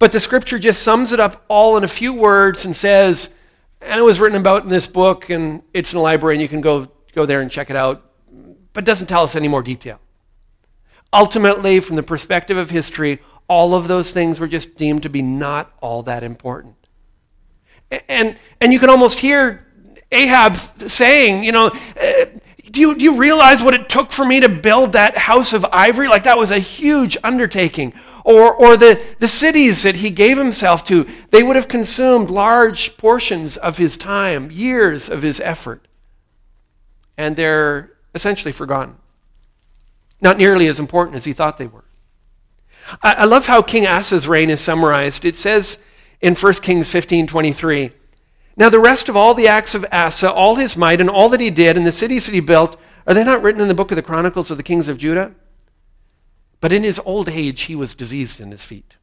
But 0.00 0.10
the 0.10 0.18
scripture 0.18 0.58
just 0.58 0.82
sums 0.82 1.12
it 1.12 1.20
up 1.20 1.44
all 1.46 1.76
in 1.76 1.84
a 1.84 1.88
few 1.88 2.12
words 2.12 2.64
and 2.64 2.74
says, 2.74 3.28
and 3.80 4.00
it 4.00 4.02
was 4.02 4.18
written 4.18 4.40
about 4.40 4.64
in 4.64 4.68
this 4.68 4.88
book, 4.88 5.30
and 5.30 5.62
it's 5.72 5.92
in 5.92 5.98
the 5.98 6.02
library, 6.02 6.34
and 6.34 6.42
you 6.42 6.48
can 6.48 6.60
go, 6.60 6.88
go 7.14 7.24
there 7.24 7.40
and 7.40 7.52
check 7.52 7.70
it 7.70 7.76
out, 7.76 8.02
but 8.72 8.82
it 8.82 8.84
doesn't 8.84 9.06
tell 9.06 9.22
us 9.22 9.36
any 9.36 9.46
more 9.46 9.62
detail. 9.62 10.00
Ultimately, 11.12 11.80
from 11.80 11.96
the 11.96 12.02
perspective 12.02 12.56
of 12.56 12.70
history, 12.70 13.20
all 13.48 13.74
of 13.74 13.86
those 13.86 14.12
things 14.12 14.40
were 14.40 14.48
just 14.48 14.76
deemed 14.76 15.02
to 15.02 15.10
be 15.10 15.20
not 15.20 15.72
all 15.80 16.02
that 16.04 16.22
important. 16.22 16.76
And, 18.08 18.36
and 18.60 18.72
you 18.72 18.78
can 18.78 18.88
almost 18.88 19.18
hear 19.18 19.66
Ahab 20.10 20.56
saying, 20.56 21.44
you 21.44 21.52
know, 21.52 21.66
uh, 21.66 22.24
do 22.70 22.80
you, 22.80 22.94
do 22.94 23.04
you 23.04 23.16
realize 23.16 23.62
what 23.62 23.74
it 23.74 23.88
took 23.90 24.12
for 24.12 24.24
me 24.24 24.40
to 24.40 24.48
build 24.48 24.92
that 24.92 25.16
house 25.16 25.52
of 25.52 25.66
ivory? 25.72 26.08
Like 26.08 26.24
that 26.24 26.38
was 26.38 26.50
a 26.50 26.58
huge 26.58 27.16
undertaking. 27.22 27.92
Or, 28.24 28.54
or 28.54 28.76
the, 28.76 29.00
the 29.18 29.28
cities 29.28 29.82
that 29.82 29.96
he 29.96 30.08
gave 30.10 30.38
himself 30.38 30.84
to, 30.84 31.06
they 31.30 31.42
would 31.42 31.56
have 31.56 31.68
consumed 31.68 32.30
large 32.30 32.96
portions 32.96 33.56
of 33.56 33.78
his 33.78 33.96
time, 33.96 34.50
years 34.50 35.08
of 35.08 35.22
his 35.22 35.40
effort. 35.40 35.86
And 37.18 37.36
they're 37.36 37.92
essentially 38.14 38.52
forgotten. 38.52 38.96
Not 40.22 40.38
nearly 40.38 40.68
as 40.68 40.80
important 40.80 41.16
as 41.16 41.24
he 41.24 41.34
thought 41.34 41.58
they 41.58 41.66
were. 41.66 41.84
I, 43.02 43.14
I 43.14 43.24
love 43.24 43.46
how 43.46 43.60
King 43.60 43.86
Asa's 43.86 44.26
reign 44.26 44.48
is 44.48 44.60
summarized. 44.60 45.24
It 45.24 45.36
says 45.36 45.78
in 46.20 46.34
1 46.34 46.52
Kings 46.54 46.88
15 46.88 47.26
23, 47.26 47.90
Now 48.56 48.68
the 48.68 48.78
rest 48.78 49.08
of 49.08 49.16
all 49.16 49.34
the 49.34 49.48
acts 49.48 49.74
of 49.74 49.84
Asa, 49.92 50.32
all 50.32 50.54
his 50.54 50.76
might, 50.76 51.00
and 51.00 51.10
all 51.10 51.28
that 51.28 51.40
he 51.40 51.50
did, 51.50 51.76
and 51.76 51.84
the 51.84 51.92
cities 51.92 52.26
that 52.26 52.34
he 52.34 52.40
built, 52.40 52.80
are 53.06 53.14
they 53.14 53.24
not 53.24 53.42
written 53.42 53.60
in 53.60 53.68
the 53.68 53.74
book 53.74 53.90
of 53.90 53.96
the 53.96 54.02
Chronicles 54.02 54.50
of 54.50 54.56
the 54.56 54.62
kings 54.62 54.86
of 54.86 54.96
Judah? 54.96 55.34
But 56.60 56.72
in 56.72 56.84
his 56.84 57.00
old 57.04 57.28
age, 57.28 57.62
he 57.62 57.74
was 57.74 57.96
diseased 57.96 58.40
in 58.40 58.52
his 58.52 58.64
feet. 58.64 58.96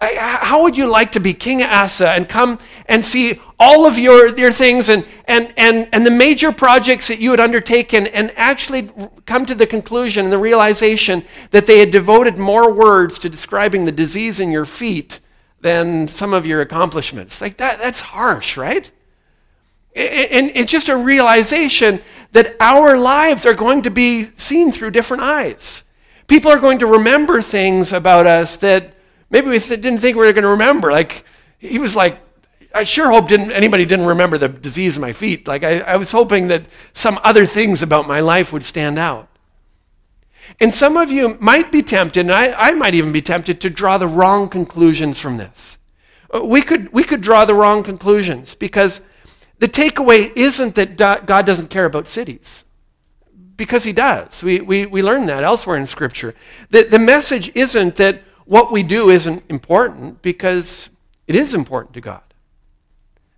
How 0.00 0.62
would 0.62 0.78
you 0.78 0.86
like 0.86 1.12
to 1.12 1.20
be 1.20 1.34
King 1.34 1.62
Asa 1.62 2.10
and 2.10 2.26
come 2.26 2.58
and 2.86 3.04
see 3.04 3.38
all 3.58 3.84
of 3.84 3.98
your, 3.98 4.34
your 4.38 4.50
things 4.50 4.88
and, 4.88 5.04
and, 5.26 5.52
and, 5.58 5.90
and 5.92 6.06
the 6.06 6.10
major 6.10 6.52
projects 6.52 7.08
that 7.08 7.20
you 7.20 7.30
had 7.32 7.40
undertaken 7.40 8.06
and 8.06 8.32
actually 8.34 8.90
come 9.26 9.44
to 9.44 9.54
the 9.54 9.66
conclusion 9.66 10.24
and 10.24 10.32
the 10.32 10.38
realization 10.38 11.22
that 11.50 11.66
they 11.66 11.80
had 11.80 11.90
devoted 11.90 12.38
more 12.38 12.72
words 12.72 13.18
to 13.18 13.28
describing 13.28 13.84
the 13.84 13.92
disease 13.92 14.40
in 14.40 14.50
your 14.50 14.64
feet 14.64 15.20
than 15.60 16.08
some 16.08 16.32
of 16.32 16.46
your 16.46 16.62
accomplishments? 16.62 17.42
Like 17.42 17.58
that, 17.58 17.78
that's 17.78 18.00
harsh, 18.00 18.56
right? 18.56 18.90
And, 19.94 20.50
and 20.52 20.66
just 20.66 20.88
a 20.88 20.96
realization 20.96 22.00
that 22.32 22.56
our 22.58 22.96
lives 22.96 23.44
are 23.44 23.52
going 23.52 23.82
to 23.82 23.90
be 23.90 24.22
seen 24.38 24.72
through 24.72 24.92
different 24.92 25.22
eyes. 25.22 25.84
People 26.26 26.50
are 26.50 26.58
going 26.58 26.78
to 26.78 26.86
remember 26.86 27.42
things 27.42 27.92
about 27.92 28.26
us 28.26 28.56
that 28.58 28.94
maybe 29.30 29.48
we 29.48 29.58
th- 29.58 29.80
didn't 29.80 30.00
think 30.00 30.16
we 30.16 30.26
were 30.26 30.32
going 30.32 30.42
to 30.42 30.50
remember. 30.50 30.90
Like, 30.92 31.24
he 31.58 31.78
was 31.78 31.96
like, 31.96 32.18
I 32.74 32.84
sure 32.84 33.10
hope 33.10 33.28
didn't, 33.28 33.50
anybody 33.52 33.84
didn't 33.84 34.06
remember 34.06 34.38
the 34.38 34.48
disease 34.48 34.96
in 34.96 35.00
my 35.00 35.12
feet. 35.12 35.48
Like, 35.48 35.64
I, 35.64 35.80
I 35.80 35.96
was 35.96 36.12
hoping 36.12 36.48
that 36.48 36.62
some 36.92 37.18
other 37.24 37.46
things 37.46 37.82
about 37.82 38.06
my 38.06 38.20
life 38.20 38.52
would 38.52 38.64
stand 38.64 38.98
out. 38.98 39.28
And 40.58 40.74
some 40.74 40.96
of 40.96 41.10
you 41.10 41.36
might 41.40 41.70
be 41.70 41.82
tempted, 41.82 42.20
and 42.20 42.32
I, 42.32 42.52
I 42.52 42.72
might 42.72 42.94
even 42.94 43.12
be 43.12 43.22
tempted 43.22 43.60
to 43.60 43.70
draw 43.70 43.98
the 43.98 44.06
wrong 44.06 44.48
conclusions 44.48 45.18
from 45.18 45.36
this. 45.36 45.78
Uh, 46.32 46.44
we 46.44 46.62
could, 46.62 46.92
we 46.92 47.04
could 47.04 47.20
draw 47.20 47.44
the 47.44 47.54
wrong 47.54 47.82
conclusions 47.82 48.54
because 48.54 49.00
the 49.58 49.68
takeaway 49.68 50.32
isn't 50.36 50.74
that 50.74 50.96
God 50.96 51.46
doesn't 51.46 51.68
care 51.68 51.84
about 51.84 52.08
cities, 52.08 52.64
because 53.56 53.84
He 53.84 53.92
does. 53.92 54.42
We, 54.42 54.60
we, 54.60 54.86
we 54.86 55.02
learn 55.02 55.26
that 55.26 55.44
elsewhere 55.44 55.76
in 55.76 55.86
Scripture. 55.86 56.34
The, 56.70 56.82
the 56.82 56.98
message 56.98 57.52
isn't 57.54 57.96
that 57.96 58.22
what 58.50 58.72
we 58.72 58.82
do 58.82 59.10
isn't 59.10 59.44
important 59.48 60.22
because 60.22 60.90
it 61.28 61.36
is 61.36 61.54
important 61.54 61.94
to 61.94 62.00
God. 62.00 62.34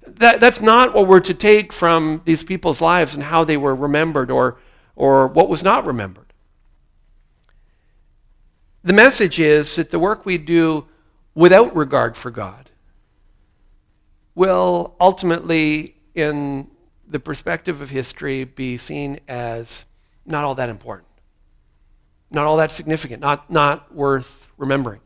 That, 0.07 0.41
that's 0.41 0.63
not 0.63 0.95
what 0.95 1.07
we're 1.07 1.21
to 1.21 1.35
take 1.35 1.71
from 1.71 2.23
these 2.25 2.43
people's 2.43 2.81
lives 2.81 3.13
and 3.15 3.25
how 3.25 3.45
they 3.45 3.59
were 3.59 3.75
remembered 3.75 4.31
or, 4.31 4.57
or 4.97 5.27
what 5.27 5.51
was 5.51 5.63
not 5.63 5.85
remembered. 5.85 6.33
The 8.83 8.95
message 8.95 9.39
is 9.39 9.77
that 9.77 9.91
the 9.91 9.99
work 9.99 10.25
we 10.25 10.39
do 10.39 10.87
without 11.35 11.77
regard 11.77 12.17
for 12.17 12.31
God 12.31 12.71
will 14.35 14.97
ultimately, 14.99 15.95
in 16.15 16.71
the 17.07 17.21
perspective 17.21 17.83
of 17.83 17.91
history, 17.91 18.45
be 18.45 18.79
seen 18.79 19.21
as 19.29 19.85
not 20.25 20.45
all 20.45 20.55
that 20.55 20.71
important, 20.71 21.07
not 22.33 22.47
all 22.47 22.57
that 22.57 22.73
significant, 22.73 23.21
not, 23.21 23.51
not 23.51 23.95
worth 23.95 24.49
remembering. 24.57 25.01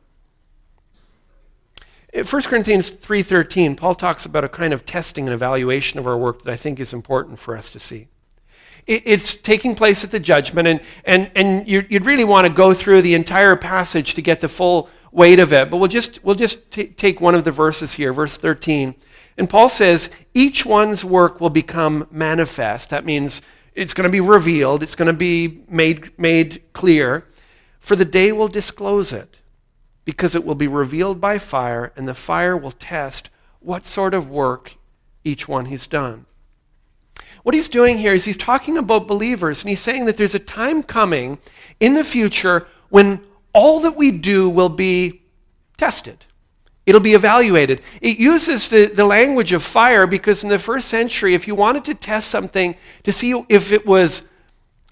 1 2.15 2.25
Corinthians 2.45 2.91
3:13, 2.91 3.77
Paul 3.77 3.95
talks 3.95 4.25
about 4.25 4.45
a 4.45 4.49
kind 4.49 4.73
of 4.73 4.87
testing 4.87 5.27
and 5.27 5.35
evaluation 5.35 5.99
of 5.99 6.07
our 6.07 6.17
work 6.17 6.43
that 6.43 6.53
I 6.53 6.57
think 6.57 6.81
is 6.81 6.95
important 6.95 7.39
for 7.39 7.57
us 7.57 7.71
to 7.73 7.79
see. 7.79 8.09
It's 8.87 9.35
taking 9.35 9.75
place 9.75 10.05
at 10.05 10.13
the 10.13 10.21
judgment, 10.21 10.69
and, 10.69 10.81
and, 11.05 11.31
and 11.35 11.69
you'd 11.69 12.07
really 12.07 12.23
want 12.23 12.47
to 12.47 12.53
go 12.53 12.73
through 12.73 13.03
the 13.03 13.15
entire 13.15 13.57
passage 13.57 14.15
to 14.15 14.23
get 14.23 14.41
the 14.41 14.49
full 14.49 14.89
weight 15.11 15.41
of 15.41 15.53
it. 15.53 15.71
But 15.71 15.79
we'll 15.79 15.89
just, 15.89 16.25
we'll 16.25 16.37
just 16.37 16.71
t- 16.71 16.87
take 16.87 17.21
one 17.21 17.35
of 17.35 17.43
the 17.43 17.51
verses 17.51 17.95
here, 17.95 18.13
verse 18.13 18.39
13. 18.39 18.95
And 19.37 19.51
Paul 19.51 19.69
says, 19.69 20.09
Each 20.35 20.65
one's 20.65 21.05
work 21.05 21.41
will 21.41 21.51
become 21.51 22.07
manifest. 22.13 22.91
That 22.91 23.05
means 23.05 23.43
it's 23.77 23.95
going 23.95 24.09
to 24.09 24.13
be 24.13 24.21
revealed, 24.21 24.83
it's 24.83 24.97
going 24.97 25.11
to 25.11 25.17
be 25.17 25.61
made, 25.69 26.19
made 26.19 26.63
clear, 26.73 27.29
for 27.79 27.95
the 27.95 28.05
day 28.05 28.33
will 28.33 28.49
disclose 28.49 29.13
it 29.13 29.39
because 30.05 30.35
it 30.35 30.45
will 30.45 30.55
be 30.55 30.67
revealed 30.67 31.21
by 31.21 31.39
fire, 31.39 31.93
and 31.95 32.09
the 32.09 32.15
fire 32.15 32.57
will 32.57 32.73
test 32.73 33.29
what 33.61 33.87
sort 33.87 34.15
of 34.15 34.31
work 34.31 34.77
each 35.25 35.47
one 35.47 35.67
has 35.67 35.87
done. 35.87 36.25
What 37.43 37.55
he's 37.55 37.69
doing 37.69 37.99
here 37.99 38.15
is 38.15 38.25
he's 38.25 38.37
talking 38.37 38.79
about 38.79 39.07
believers, 39.07 39.63
and 39.63 39.69
he's 39.69 39.81
saying 39.81 40.07
that 40.07 40.17
there's 40.17 40.35
a 40.35 40.41
time 40.41 40.83
coming 40.83 41.39
in 41.79 41.95
the 41.95 42.05
future 42.05 42.67
when 42.89 43.21
all 43.53 43.81
that 43.81 43.97
we 43.97 44.11
do 44.11 44.49
will 44.49 44.69
be 44.69 45.23
tested. 45.77 46.25
It'll 46.87 47.01
be 47.01 47.15
evaluated. 47.15 47.83
It 48.01 48.19
uses 48.19 48.71
the, 48.71 48.87
the 48.87 49.05
language 49.05 49.53
of 49.53 49.63
fire 49.63 50.07
because 50.07 50.45
in 50.45 50.49
the 50.49 50.59
first 50.59 50.89
century, 50.89 51.35
if 51.35 51.47
you 51.49 51.55
wanted 51.55 51.85
to 51.87 51.95
test 51.95 52.29
something 52.29 52.77
to 53.03 53.13
see 53.13 53.45
if 53.49 53.73
it 53.73 53.85
was 53.85 54.23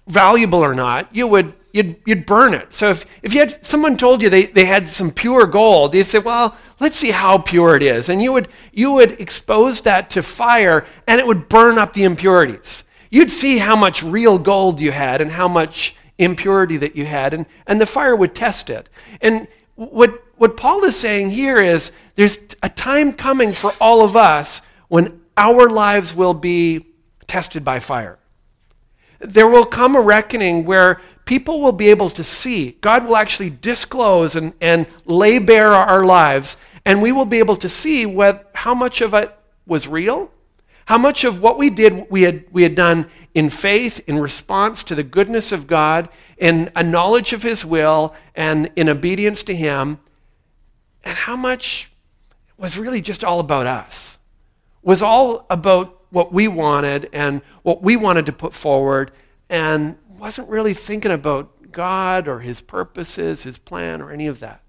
valuable 0.05 0.59
or 0.59 0.75
not, 0.75 1.15
you 1.15 1.25
would 1.25 1.53
you'd, 1.71 1.97
you'd 2.05 2.25
burn 2.25 2.53
it. 2.53 2.73
So 2.73 2.89
if, 2.89 3.05
if 3.21 3.33
you 3.33 3.41
had 3.41 3.65
someone 3.65 3.97
told 3.97 4.21
you 4.21 4.29
they, 4.29 4.45
they 4.45 4.63
had 4.63 4.89
some 4.89 5.11
pure 5.11 5.45
gold, 5.45 5.93
you'd 5.93 6.07
say, 6.07 6.19
well, 6.19 6.55
let's 6.79 6.95
see 6.95 7.11
how 7.11 7.37
pure 7.37 7.75
it 7.75 7.83
is. 7.83 8.07
And 8.07 8.21
you 8.21 8.31
would, 8.31 8.47
you 8.71 8.93
would 8.93 9.19
expose 9.19 9.81
that 9.81 10.09
to 10.11 10.23
fire 10.23 10.85
and 11.05 11.19
it 11.19 11.27
would 11.27 11.49
burn 11.49 11.77
up 11.77 11.91
the 11.91 12.03
impurities. 12.03 12.85
you'd 13.09 13.31
see 13.31 13.57
how 13.57 13.75
much 13.75 14.03
real 14.03 14.37
gold 14.37 14.79
you 14.79 14.91
had 14.91 15.21
and 15.21 15.31
how 15.31 15.47
much 15.47 15.95
impurity 16.17 16.77
that 16.77 16.95
you 16.95 17.05
had, 17.05 17.33
and, 17.33 17.45
and 17.67 17.79
the 17.79 17.85
fire 17.85 18.15
would 18.15 18.33
test 18.33 18.69
it. 18.69 18.89
And 19.21 19.47
what, 19.75 20.23
what 20.37 20.57
Paul 20.57 20.83
is 20.83 20.95
saying 20.95 21.31
here 21.31 21.59
is 21.59 21.91
there's 22.15 22.37
a 22.61 22.69
time 22.69 23.13
coming 23.13 23.53
for 23.53 23.73
all 23.79 24.03
of 24.03 24.15
us 24.15 24.61
when 24.87 25.21
our 25.37 25.69
lives 25.69 26.15
will 26.15 26.33
be 26.33 26.85
tested 27.27 27.63
by 27.63 27.79
fire. 27.79 28.19
There 29.19 29.47
will 29.47 29.65
come 29.65 29.95
a 29.95 30.01
reckoning 30.01 30.65
where 30.65 31.01
people 31.25 31.61
will 31.61 31.71
be 31.71 31.89
able 31.89 32.09
to 32.11 32.23
see. 32.23 32.77
God 32.81 33.05
will 33.05 33.15
actually 33.15 33.49
disclose 33.49 34.35
and, 34.35 34.53
and 34.61 34.87
lay 35.05 35.39
bare 35.39 35.71
our 35.71 36.05
lives, 36.05 36.57
and 36.85 37.01
we 37.01 37.11
will 37.11 37.25
be 37.25 37.39
able 37.39 37.55
to 37.57 37.69
see 37.69 38.05
what, 38.05 38.51
how 38.53 38.73
much 38.73 39.01
of 39.01 39.13
it 39.13 39.35
was 39.65 39.87
real, 39.87 40.31
how 40.85 40.97
much 40.97 41.23
of 41.23 41.39
what 41.39 41.57
we 41.57 41.69
did 41.69 42.05
we 42.11 42.21
had, 42.21 42.45
we 42.51 42.61
had 42.63 42.75
done 42.75 43.07
in 43.33 43.49
faith, 43.49 44.03
in 44.07 44.19
response 44.19 44.83
to 44.83 44.95
the 44.95 45.03
goodness 45.03 45.51
of 45.51 45.65
God, 45.65 46.09
in 46.37 46.71
a 46.75 46.83
knowledge 46.83 47.33
of 47.33 47.41
His 47.41 47.65
will, 47.65 48.13
and 48.35 48.69
in 48.75 48.87
obedience 48.87 49.41
to 49.43 49.55
Him, 49.55 49.99
and 51.05 51.15
how 51.15 51.35
much 51.35 51.91
was 52.57 52.77
really 52.77 52.99
just 52.99 53.23
all 53.23 53.39
about 53.39 53.67
us, 53.67 54.17
was 54.81 55.01
all 55.01 55.45
about 55.49 56.01
what 56.09 56.33
we 56.33 56.47
wanted 56.47 57.09
and 57.13 57.41
what 57.63 57.81
we 57.81 57.95
wanted 57.95 58.25
to 58.25 58.33
put 58.33 58.53
forward, 58.53 59.11
and 59.49 59.97
wasn't 60.17 60.49
really 60.49 60.73
thinking 60.73 61.11
about 61.11 61.71
God 61.71 62.27
or 62.27 62.39
his 62.39 62.61
purposes, 62.61 63.43
his 63.43 63.57
plan, 63.57 64.01
or 64.01 64.11
any 64.11 64.27
of 64.27 64.39
that. 64.39 64.61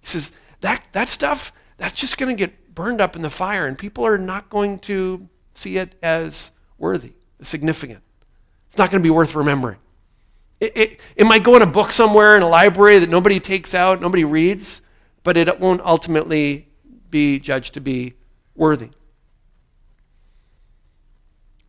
He 0.00 0.08
says, 0.08 0.32
that, 0.60 0.84
that 0.92 1.08
stuff, 1.08 1.52
that's 1.78 1.94
just 1.94 2.18
going 2.18 2.36
to 2.36 2.38
get 2.38 2.74
burned 2.74 3.00
up 3.00 3.16
in 3.16 3.22
the 3.22 3.30
fire, 3.30 3.66
and 3.66 3.78
people 3.78 4.04
are 4.04 4.18
not 4.18 4.50
going 4.50 4.78
to 4.80 5.28
see 5.54 5.78
it 5.78 5.94
as 6.02 6.50
worthy, 6.76 7.12
significant. 7.40 8.02
It's 8.66 8.76
not 8.78 8.90
going 8.90 9.02
to 9.02 9.06
be 9.06 9.10
worth 9.10 9.34
remembering. 9.34 9.78
It, 10.60 10.76
it, 10.76 11.00
it 11.16 11.24
might 11.24 11.44
go 11.44 11.56
in 11.56 11.62
a 11.62 11.66
book 11.66 11.92
somewhere 11.92 12.36
in 12.36 12.42
a 12.42 12.48
library 12.48 12.98
that 12.98 13.08
nobody 13.08 13.40
takes 13.40 13.74
out, 13.74 14.00
nobody 14.00 14.24
reads, 14.24 14.81
but 15.22 15.36
it 15.36 15.60
won't 15.60 15.80
ultimately 15.82 16.68
be 17.10 17.38
judged 17.38 17.74
to 17.74 17.80
be 17.80 18.14
worthy. 18.54 18.90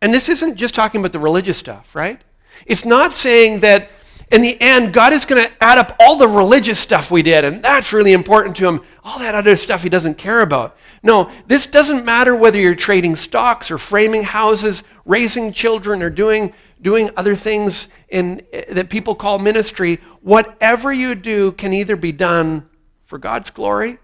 And 0.02 0.12
this 0.12 0.28
isn't 0.28 0.56
just 0.56 0.74
talking 0.74 1.00
about 1.00 1.12
the 1.12 1.18
religious 1.18 1.56
stuff, 1.56 1.94
right? 1.94 2.20
It's 2.66 2.84
not 2.84 3.14
saying 3.14 3.60
that 3.60 3.90
in 4.30 4.42
the 4.42 4.60
end, 4.60 4.92
God 4.92 5.12
is 5.12 5.24
going 5.24 5.44
to 5.44 5.52
add 5.62 5.78
up 5.78 5.96
all 6.00 6.16
the 6.16 6.28
religious 6.28 6.78
stuff 6.78 7.10
we 7.10 7.22
did, 7.22 7.44
and 7.44 7.62
that's 7.62 7.92
really 7.92 8.12
important 8.12 8.56
to 8.56 8.66
him. 8.66 8.80
All 9.02 9.18
that 9.18 9.34
other 9.34 9.54
stuff 9.56 9.82
he 9.82 9.88
doesn't 9.88 10.18
care 10.18 10.40
about. 10.40 10.76
No, 11.02 11.30
this 11.46 11.66
doesn't 11.66 12.04
matter 12.04 12.34
whether 12.34 12.58
you're 12.58 12.74
trading 12.74 13.16
stocks 13.16 13.70
or 13.70 13.78
framing 13.78 14.22
houses, 14.22 14.82
raising 15.04 15.52
children, 15.52 16.02
or 16.02 16.10
doing, 16.10 16.54
doing 16.80 17.10
other 17.16 17.34
things 17.34 17.88
in, 18.08 18.42
that 18.70 18.88
people 18.88 19.14
call 19.14 19.38
ministry. 19.38 20.00
Whatever 20.22 20.92
you 20.92 21.14
do 21.14 21.52
can 21.52 21.72
either 21.72 21.96
be 21.96 22.12
done 22.12 22.68
for 23.04 23.18
God's 23.18 23.50
glory 23.50 23.98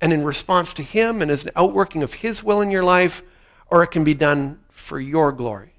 and 0.00 0.12
in 0.12 0.24
response 0.24 0.72
to 0.74 0.82
Him 0.82 1.22
and 1.22 1.30
as 1.30 1.44
an 1.44 1.50
outworking 1.56 2.02
of 2.02 2.14
His 2.14 2.42
will 2.42 2.60
in 2.60 2.70
your 2.70 2.82
life, 2.82 3.22
or 3.68 3.82
it 3.82 3.88
can 3.88 4.04
be 4.04 4.14
done 4.14 4.60
for 4.70 4.98
your 4.98 5.32
glory 5.32 5.74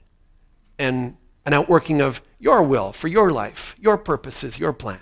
and 0.79 1.17
an 1.45 1.53
outworking 1.53 2.01
of 2.01 2.21
your 2.39 2.63
will 2.63 2.91
for 2.91 3.07
your 3.07 3.31
life, 3.31 3.75
your 3.79 3.97
purposes, 3.97 4.59
your 4.59 4.73
plan. 4.73 5.01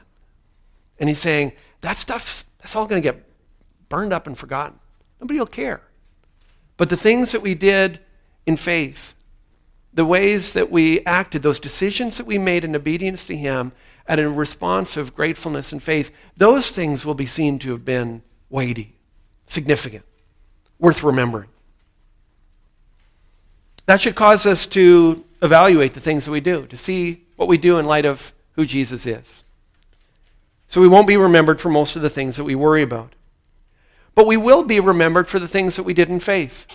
And 0.99 1.07
he's 1.07 1.19
saying, 1.19 1.53
that 1.81 1.97
stuff, 1.97 2.45
that's 2.59 2.75
all 2.75 2.87
going 2.87 3.01
to 3.01 3.07
get 3.07 3.25
burned 3.87 4.11
up 4.11 4.27
and 4.27 4.37
forgotten. 4.37 4.79
Nobody 5.19 5.39
will 5.39 5.47
care. 5.47 5.81
But 6.77 6.89
the 6.89 6.97
things 6.97 7.31
that 7.31 7.41
we 7.41 7.55
did 7.55 7.99
in 8.45 8.57
faith, 8.57 9.15
the 9.93 10.05
ways 10.05 10.53
that 10.53 10.71
we 10.71 11.03
acted, 11.05 11.43
those 11.43 11.59
decisions 11.59 12.17
that 12.17 12.25
we 12.25 12.37
made 12.37 12.63
in 12.63 12.75
obedience 12.75 13.23
to 13.25 13.35
him 13.35 13.71
and 14.09 14.19
in 14.19 14.35
response 14.35 14.97
of 14.97 15.15
gratefulness 15.15 15.71
and 15.71 15.81
faith, 15.81 16.11
those 16.35 16.71
things 16.71 17.05
will 17.05 17.13
be 17.13 17.27
seen 17.27 17.59
to 17.59 17.71
have 17.71 17.85
been 17.85 18.23
weighty, 18.49 18.95
significant, 19.45 20.03
worth 20.79 21.03
remembering. 21.03 21.49
That 23.85 24.01
should 24.01 24.15
cause 24.15 24.47
us 24.47 24.65
to 24.67 25.23
evaluate 25.43 25.93
the 25.93 26.01
things 26.01 26.25
that 26.25 26.31
we 26.31 26.41
do, 26.41 26.65
to 26.65 26.75
see 26.75 27.23
what 27.35 27.47
we 27.47 27.59
do 27.59 27.77
in 27.77 27.85
light 27.85 28.05
of 28.05 28.33
who 28.53 28.65
Jesus 28.65 29.05
is. 29.05 29.43
So 30.67 30.81
we 30.81 30.87
won't 30.87 31.07
be 31.07 31.17
remembered 31.17 31.61
for 31.61 31.69
most 31.69 31.95
of 31.95 32.01
the 32.01 32.09
things 32.09 32.35
that 32.37 32.43
we 32.43 32.55
worry 32.55 32.81
about. 32.81 33.13
But 34.15 34.25
we 34.25 34.37
will 34.37 34.63
be 34.63 34.79
remembered 34.79 35.27
for 35.27 35.37
the 35.37 35.47
things 35.47 35.75
that 35.75 35.83
we 35.83 35.93
did 35.93 36.09
in 36.09 36.19
faith. 36.19 36.65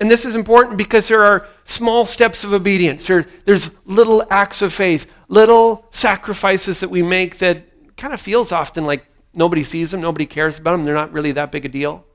And 0.00 0.10
this 0.10 0.24
is 0.24 0.34
important 0.34 0.78
because 0.78 1.08
there 1.08 1.20
are 1.20 1.46
small 1.64 2.06
steps 2.06 2.42
of 2.42 2.54
obedience. 2.54 3.06
There, 3.06 3.26
there's 3.44 3.70
little 3.84 4.24
acts 4.30 4.62
of 4.62 4.72
faith, 4.72 5.06
little 5.28 5.84
sacrifices 5.90 6.80
that 6.80 6.88
we 6.88 7.02
make 7.02 7.38
that 7.38 7.66
kind 7.98 8.14
of 8.14 8.20
feels 8.20 8.50
often 8.50 8.86
like 8.86 9.04
nobody 9.34 9.62
sees 9.62 9.90
them, 9.90 10.00
nobody 10.00 10.24
cares 10.24 10.58
about 10.58 10.72
them, 10.72 10.84
they're 10.84 10.94
not 10.94 11.12
really 11.12 11.32
that 11.32 11.52
big 11.52 11.66
a 11.66 11.68
deal. 11.68 12.06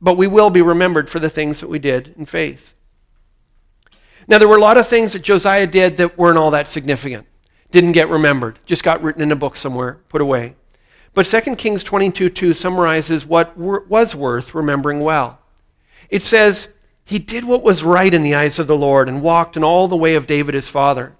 But 0.00 0.16
we 0.16 0.28
will 0.28 0.50
be 0.50 0.62
remembered 0.62 1.10
for 1.10 1.18
the 1.18 1.28
things 1.28 1.60
that 1.60 1.68
we 1.68 1.80
did 1.80 2.14
in 2.16 2.26
faith. 2.26 2.74
Now, 4.28 4.38
there 4.38 4.48
were 4.48 4.56
a 4.56 4.60
lot 4.60 4.78
of 4.78 4.86
things 4.86 5.12
that 5.14 5.22
Josiah 5.22 5.66
did 5.66 5.96
that 5.96 6.16
weren't 6.16 6.38
all 6.38 6.52
that 6.52 6.68
significant, 6.68 7.26
didn't 7.72 7.92
get 7.92 8.08
remembered, 8.08 8.60
just 8.64 8.84
got 8.84 9.02
written 9.02 9.22
in 9.22 9.32
a 9.32 9.36
book 9.36 9.56
somewhere, 9.56 9.98
put 10.08 10.20
away. 10.20 10.54
But 11.14 11.26
2 11.26 11.56
Kings 11.56 11.82
22 11.82 12.28
2 12.28 12.54
summarizes 12.54 13.26
what 13.26 13.56
was 13.58 14.14
worth 14.14 14.54
remembering 14.54 15.00
well. 15.00 15.41
It 16.12 16.22
says, 16.22 16.68
He 17.06 17.18
did 17.18 17.44
what 17.44 17.62
was 17.62 17.82
right 17.82 18.12
in 18.12 18.22
the 18.22 18.34
eyes 18.34 18.58
of 18.58 18.66
the 18.66 18.76
Lord 18.76 19.08
and 19.08 19.22
walked 19.22 19.56
in 19.56 19.64
all 19.64 19.88
the 19.88 19.96
way 19.96 20.14
of 20.14 20.26
David 20.26 20.54
his 20.54 20.68
father. 20.68 21.16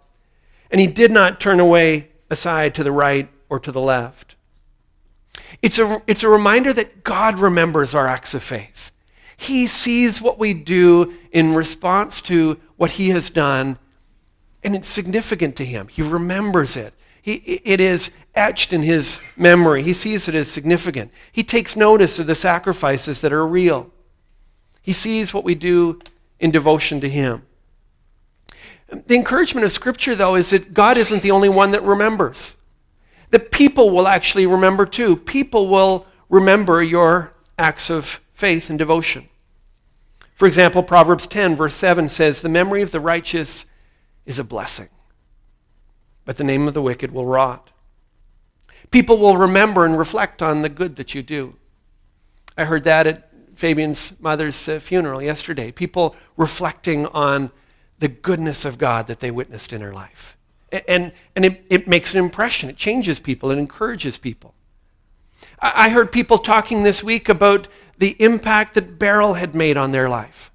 And 0.70 0.80
he 0.80 0.86
did 0.86 1.10
not 1.10 1.40
turn 1.40 1.58
away 1.58 2.10
aside 2.30 2.74
to 2.74 2.84
the 2.84 2.92
right 2.92 3.28
or 3.48 3.58
to 3.58 3.72
the 3.72 3.80
left. 3.80 4.36
It's 5.62 5.78
a, 5.78 6.02
it's 6.06 6.22
a 6.22 6.28
reminder 6.28 6.74
that 6.74 7.04
God 7.04 7.38
remembers 7.38 7.94
our 7.94 8.06
acts 8.06 8.34
of 8.34 8.42
faith. 8.42 8.90
He 9.34 9.66
sees 9.66 10.20
what 10.20 10.38
we 10.38 10.52
do 10.52 11.14
in 11.32 11.54
response 11.54 12.20
to 12.22 12.60
what 12.76 12.92
He 12.92 13.08
has 13.10 13.30
done, 13.30 13.78
and 14.62 14.76
it's 14.76 14.88
significant 14.88 15.56
to 15.56 15.64
Him. 15.64 15.88
He 15.88 16.02
remembers 16.02 16.76
it. 16.76 16.92
He, 17.22 17.34
it 17.64 17.80
is 17.80 18.10
etched 18.34 18.74
in 18.74 18.82
His 18.82 19.20
memory. 19.38 19.82
He 19.82 19.94
sees 19.94 20.28
it 20.28 20.34
as 20.34 20.50
significant. 20.50 21.10
He 21.30 21.42
takes 21.42 21.76
notice 21.76 22.18
of 22.18 22.26
the 22.26 22.34
sacrifices 22.34 23.22
that 23.22 23.32
are 23.32 23.46
real. 23.46 23.90
He 24.82 24.92
sees 24.92 25.32
what 25.32 25.44
we 25.44 25.54
do 25.54 26.00
in 26.38 26.50
devotion 26.50 27.00
to 27.00 27.08
Him. 27.08 27.46
The 28.88 29.14
encouragement 29.14 29.64
of 29.64 29.72
Scripture, 29.72 30.14
though, 30.14 30.34
is 30.34 30.50
that 30.50 30.74
God 30.74 30.98
isn't 30.98 31.22
the 31.22 31.30
only 31.30 31.48
one 31.48 31.70
that 31.70 31.82
remembers. 31.82 32.56
The 33.30 33.38
people 33.38 33.88
will 33.90 34.06
actually 34.06 34.44
remember 34.44 34.84
too. 34.84 35.16
People 35.16 35.68
will 35.68 36.06
remember 36.28 36.82
your 36.82 37.32
acts 37.58 37.88
of 37.88 38.20
faith 38.34 38.68
and 38.68 38.78
devotion. 38.78 39.28
For 40.34 40.46
example, 40.46 40.82
Proverbs 40.82 41.26
10, 41.26 41.56
verse 41.56 41.74
7 41.74 42.08
says, 42.08 42.42
The 42.42 42.48
memory 42.48 42.82
of 42.82 42.90
the 42.90 43.00
righteous 43.00 43.64
is 44.26 44.38
a 44.38 44.44
blessing, 44.44 44.88
but 46.24 46.36
the 46.36 46.44
name 46.44 46.68
of 46.68 46.74
the 46.74 46.82
wicked 46.82 47.12
will 47.12 47.24
rot. 47.24 47.70
People 48.90 49.16
will 49.16 49.36
remember 49.36 49.86
and 49.86 49.96
reflect 49.96 50.42
on 50.42 50.60
the 50.60 50.68
good 50.68 50.96
that 50.96 51.14
you 51.14 51.22
do. 51.22 51.56
I 52.58 52.64
heard 52.64 52.84
that 52.84 53.06
at 53.06 53.31
Fabian's 53.54 54.18
mother's 54.20 54.68
uh, 54.68 54.80
funeral 54.80 55.22
yesterday. 55.22 55.72
People 55.72 56.16
reflecting 56.36 57.06
on 57.06 57.50
the 57.98 58.08
goodness 58.08 58.64
of 58.64 58.78
God 58.78 59.06
that 59.06 59.20
they 59.20 59.30
witnessed 59.30 59.72
in 59.72 59.80
her 59.80 59.92
life. 59.92 60.36
And, 60.88 61.12
and 61.36 61.44
it, 61.44 61.64
it 61.68 61.86
makes 61.86 62.14
an 62.14 62.24
impression. 62.24 62.70
It 62.70 62.76
changes 62.76 63.20
people. 63.20 63.50
It 63.50 63.58
encourages 63.58 64.18
people. 64.18 64.54
I 65.60 65.90
heard 65.90 66.10
people 66.12 66.38
talking 66.38 66.82
this 66.82 67.02
week 67.04 67.28
about 67.28 67.68
the 67.98 68.16
impact 68.18 68.74
that 68.74 68.98
Beryl 68.98 69.34
had 69.34 69.54
made 69.54 69.76
on 69.76 69.92
their 69.92 70.08
life. 70.08 70.50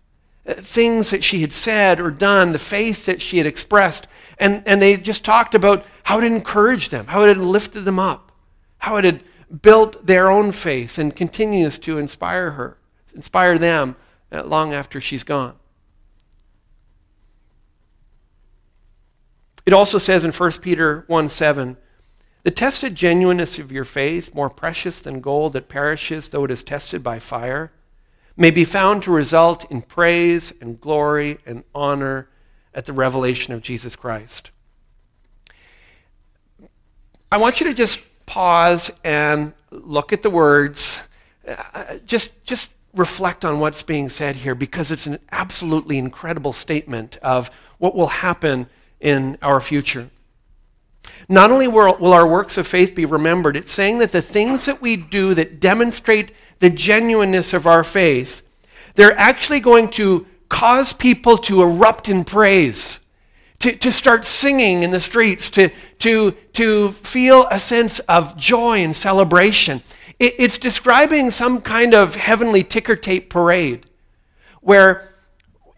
Uh, 0.46 0.54
things 0.54 1.12
that 1.12 1.24
she 1.24 1.42
had 1.42 1.54
said 1.54 2.00
or 2.00 2.12
done, 2.12 2.52
the 2.52 2.60
faith 2.60 3.06
that 3.06 3.22
she 3.22 3.38
had 3.38 3.48
expressed. 3.48 4.08
And, 4.40 4.64
and 4.66 4.82
they 4.82 4.98
just 4.98 5.24
talked 5.24 5.56
about 5.56 5.86
how 6.04 6.18
it 6.20 6.24
encouraged 6.24 6.92
them, 6.92 7.08
how 7.08 7.24
it 7.24 7.28
had 7.28 7.38
lifted 7.38 7.82
them 7.82 8.00
up, 8.00 8.32
how 8.80 8.98
it 8.98 9.06
had 9.06 9.24
built 9.62 10.06
their 10.06 10.30
own 10.30 10.52
faith 10.52 10.98
and 10.98 11.16
continues 11.16 11.78
to 11.80 11.98
inspire 11.98 12.52
her, 12.52 12.78
inspire 13.18 13.58
them 13.58 13.98
long 14.32 14.74
after 14.74 15.02
she's 15.02 15.26
gone. 15.26 15.56
It 19.66 19.74
also 19.74 19.98
says 19.98 20.24
in 20.24 20.32
1 20.32 20.52
Peter 20.62 21.04
1 21.08 21.28
7, 21.28 21.76
the 22.44 22.52
tested 22.52 22.96
genuineness 22.96 23.60
of 23.60 23.70
your 23.74 23.84
faith, 23.84 24.34
more 24.34 24.50
precious 24.50 25.02
than 25.02 25.20
gold 25.20 25.52
that 25.52 25.68
perishes 25.68 26.30
though 26.30 26.46
it 26.46 26.52
is 26.52 26.64
tested 26.64 27.04
by 27.04 27.20
fire, 27.20 27.74
may 28.38 28.52
be 28.52 28.64
found 28.64 29.04
to 29.04 29.12
result 29.12 29.70
in 29.70 29.82
praise 29.82 30.54
and 30.62 30.80
glory 30.80 31.40
and 31.46 31.66
honor 31.76 32.30
at 32.74 32.86
the 32.86 32.94
revelation 32.94 33.54
of 33.54 33.62
Jesus 33.62 33.98
Christ. 33.98 34.52
I 37.30 37.38
want 37.38 37.60
you 37.60 37.68
to 37.68 37.74
just 37.74 38.00
pause 38.26 38.92
and 39.04 39.54
look 39.72 40.14
at 40.14 40.22
the 40.22 40.30
words. 40.30 41.06
Uh, 41.46 41.98
just, 42.06 42.46
just 42.46 42.70
reflect 42.98 43.46
on 43.46 43.60
what's 43.60 43.84
being 43.84 44.10
said 44.10 44.38
here 44.38 44.56
because 44.56 44.92
it's 44.92 45.08
an 45.08 45.20
absolutely 45.32 45.98
incredible 45.98 46.54
statement 46.54 47.18
of 47.18 47.50
what 47.78 47.96
will 47.96 48.08
happen 48.08 48.68
in 49.00 49.38
our 49.42 49.62
future. 49.62 50.10
Not 51.30 51.52
only 51.52 51.68
will 51.68 52.14
our 52.14 52.28
works 52.28 52.58
of 52.58 52.68
faith 52.68 52.96
be 52.96 53.06
remembered, 53.06 53.56
it's 53.56 53.72
saying 53.72 54.00
that 54.00 54.12
the 54.12 54.22
things 54.22 54.66
that 54.66 54.82
we 54.82 54.96
do 54.96 55.34
that 55.34 55.60
demonstrate 55.60 56.32
the 56.60 56.70
genuineness 56.70 57.54
of 57.54 57.68
our 57.68 57.84
faith, 57.84 58.42
they're 58.96 59.18
actually 59.18 59.60
going 59.60 59.90
to 59.92 60.26
cause 60.50 60.94
people 60.94 61.38
to 61.38 61.62
erupt 61.62 62.10
in 62.10 62.24
praise, 62.24 63.00
to, 63.60 63.76
to 63.76 63.92
start 63.92 64.26
singing 64.26 64.84
in 64.84 64.92
the 64.92 65.00
streets, 65.00 65.50
to, 65.52 65.70
to, 66.00 66.32
to 66.54 66.92
feel 66.92 67.48
a 67.52 67.60
sense 67.60 68.00
of 68.00 68.38
joy 68.38 68.84
and 68.84 68.96
celebration. 68.96 69.82
It, 70.20 70.36
it's 70.40 70.58
describing 70.58 71.32
some 71.32 71.62
kind 71.62 71.94
of 71.94 72.16
heavenly 72.16 72.64
ticker 72.64 72.96
tape 72.96 73.30
parade 73.30 73.86
where, 74.62 75.14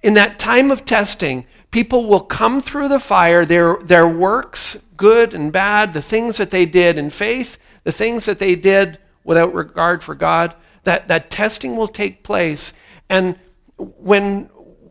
in 0.02 0.14
that 0.16 0.40
time 0.40 0.72
of 0.72 0.86
testing, 0.86 1.46
people 1.72 2.08
will 2.08 2.22
come 2.22 2.62
through 2.62 2.88
the 2.88 3.00
fire, 3.00 3.46
their, 3.46 3.78
their 3.78 4.08
works, 4.08 4.78
good 4.98 5.34
and 5.34 5.52
bad, 5.52 5.94
the 5.94 6.02
things 6.02 6.38
that 6.38 6.52
they 6.52 6.66
did 6.66 6.98
in 6.98 7.10
faith, 7.10 7.58
the 7.84 7.92
things 7.92 8.26
that 8.26 8.40
they 8.40 8.56
did 8.56 8.98
without 9.24 9.54
regard 9.54 10.04
for 10.04 10.16
God, 10.16 10.56
that, 10.84 11.08
that 11.08 11.30
testing 11.30 11.76
will 11.76 11.88
take 11.88 12.24
place. 12.24 12.74
And 13.10 13.38
when 13.78 14.50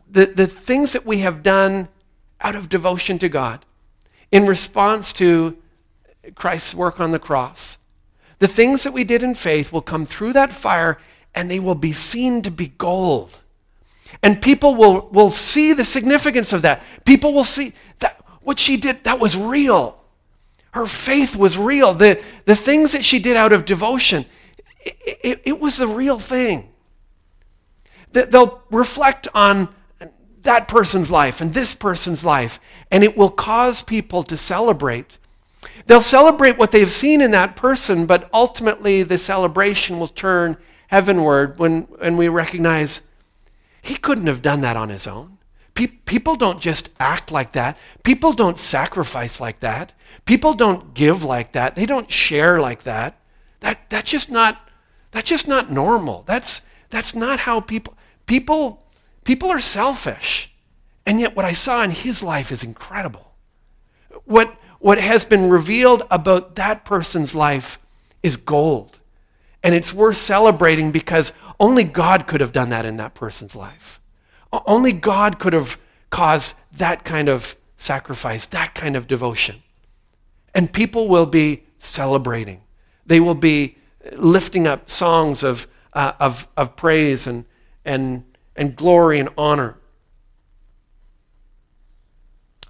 the, 0.09 0.27
the 0.27 0.47
things 0.47 0.93
that 0.93 1.05
we 1.05 1.19
have 1.19 1.43
done 1.43 1.89
out 2.41 2.55
of 2.55 2.69
devotion 2.69 3.19
to 3.19 3.29
God, 3.29 3.65
in 4.31 4.45
response 4.45 5.11
to 5.13 5.57
Christ's 6.35 6.73
work 6.73 6.99
on 6.99 7.11
the 7.11 7.19
cross, 7.19 7.77
the 8.39 8.47
things 8.47 8.83
that 8.83 8.93
we 8.93 9.03
did 9.03 9.21
in 9.21 9.35
faith 9.35 9.71
will 9.71 9.81
come 9.81 10.05
through 10.05 10.33
that 10.33 10.51
fire 10.51 10.97
and 11.35 11.49
they 11.49 11.59
will 11.59 11.75
be 11.75 11.93
seen 11.93 12.41
to 12.41 12.51
be 12.51 12.69
gold. 12.77 13.39
And 14.23 14.41
people 14.41 14.75
will, 14.75 15.07
will 15.09 15.29
see 15.29 15.73
the 15.73 15.85
significance 15.85 16.51
of 16.51 16.63
that. 16.63 16.81
People 17.05 17.33
will 17.33 17.43
see 17.43 17.73
that 17.99 18.23
what 18.41 18.59
she 18.59 18.77
did, 18.77 19.03
that 19.03 19.19
was 19.19 19.37
real. 19.37 20.01
Her 20.71 20.87
faith 20.87 21.35
was 21.35 21.57
real. 21.57 21.93
The, 21.93 22.21
the 22.45 22.55
things 22.55 22.93
that 22.93 23.05
she 23.05 23.19
did 23.19 23.35
out 23.35 23.53
of 23.53 23.65
devotion, 23.65 24.25
it, 24.79 25.19
it, 25.23 25.41
it 25.45 25.59
was 25.59 25.77
the 25.77 25.87
real 25.87 26.19
thing. 26.19 26.71
That 28.13 28.31
they'll 28.31 28.63
reflect 28.71 29.27
on 29.35 29.69
that 30.43 30.67
person's 30.67 31.11
life 31.11 31.41
and 31.41 31.53
this 31.53 31.75
person's 31.75 32.25
life, 32.25 32.59
and 32.89 33.03
it 33.03 33.15
will 33.15 33.29
cause 33.29 33.83
people 33.83 34.23
to 34.23 34.37
celebrate. 34.37 35.18
They'll 35.89 36.01
celebrate 36.01 36.59
what 36.59 36.71
they've 36.71 36.87
seen 36.87 37.19
in 37.19 37.31
that 37.31 37.55
person, 37.55 38.05
but 38.05 38.29
ultimately 38.31 39.01
the 39.01 39.17
celebration 39.17 39.97
will 39.97 40.07
turn 40.07 40.55
heavenward 40.89 41.57
when, 41.57 41.81
when 41.97 42.15
we 42.15 42.27
recognize 42.27 43.01
he 43.81 43.95
couldn't 43.95 44.27
have 44.27 44.43
done 44.43 44.61
that 44.61 44.75
on 44.75 44.89
his 44.89 45.07
own. 45.07 45.39
people 45.73 46.35
don't 46.35 46.61
just 46.61 46.91
act 46.99 47.31
like 47.31 47.53
that. 47.53 47.75
People 48.03 48.33
don't 48.33 48.59
sacrifice 48.59 49.41
like 49.41 49.61
that. 49.61 49.93
People 50.25 50.53
don't 50.53 50.93
give 50.93 51.23
like 51.23 51.53
that. 51.53 51.75
They 51.75 51.87
don't 51.87 52.11
share 52.11 52.59
like 52.59 52.83
that. 52.83 53.19
That 53.61 53.89
that's 53.89 54.11
just 54.11 54.29
not 54.29 54.69
that's 55.09 55.27
just 55.27 55.47
not 55.47 55.71
normal. 55.71 56.23
That's 56.27 56.61
that's 56.91 57.15
not 57.15 57.39
how 57.39 57.61
people 57.61 57.95
people 58.27 58.85
people 59.23 59.49
are 59.49 59.59
selfish. 59.59 60.53
And 61.07 61.19
yet 61.19 61.35
what 61.35 61.45
I 61.45 61.53
saw 61.53 61.81
in 61.81 61.89
his 61.89 62.21
life 62.21 62.51
is 62.51 62.63
incredible. 62.63 63.33
What 64.25 64.55
what 64.79 64.99
has 64.99 65.25
been 65.25 65.49
revealed 65.49 66.03
about 66.09 66.55
that 66.55 66.85
person's 66.85 67.35
life 67.35 67.77
is 68.23 68.37
gold. 68.37 68.99
And 69.61 69.75
it's 69.75 69.93
worth 69.93 70.17
celebrating 70.17 70.91
because 70.91 71.33
only 71.59 71.83
God 71.83 72.27
could 72.27 72.41
have 72.41 72.53
done 72.53 72.69
that 72.69 72.85
in 72.85 72.97
that 72.97 73.13
person's 73.13 73.55
life. 73.55 73.99
Only 74.51 74.93
God 74.93 75.37
could 75.37 75.53
have 75.53 75.77
caused 76.09 76.53
that 76.71 77.03
kind 77.03 77.27
of 77.27 77.55
sacrifice, 77.77 78.45
that 78.47 78.73
kind 78.73 78.95
of 78.95 79.07
devotion. 79.07 79.61
And 80.55 80.71
people 80.71 81.07
will 81.07 81.25
be 81.25 81.63
celebrating. 81.79 82.61
They 83.05 83.19
will 83.19 83.35
be 83.35 83.77
lifting 84.13 84.65
up 84.65 84.89
songs 84.89 85.43
of, 85.43 85.67
uh, 85.93 86.13
of, 86.19 86.47
of 86.55 86.75
praise 86.75 87.27
and, 87.27 87.45
and, 87.83 88.23
and 88.55 88.75
glory 88.75 89.19
and 89.19 89.29
honor. 89.37 89.77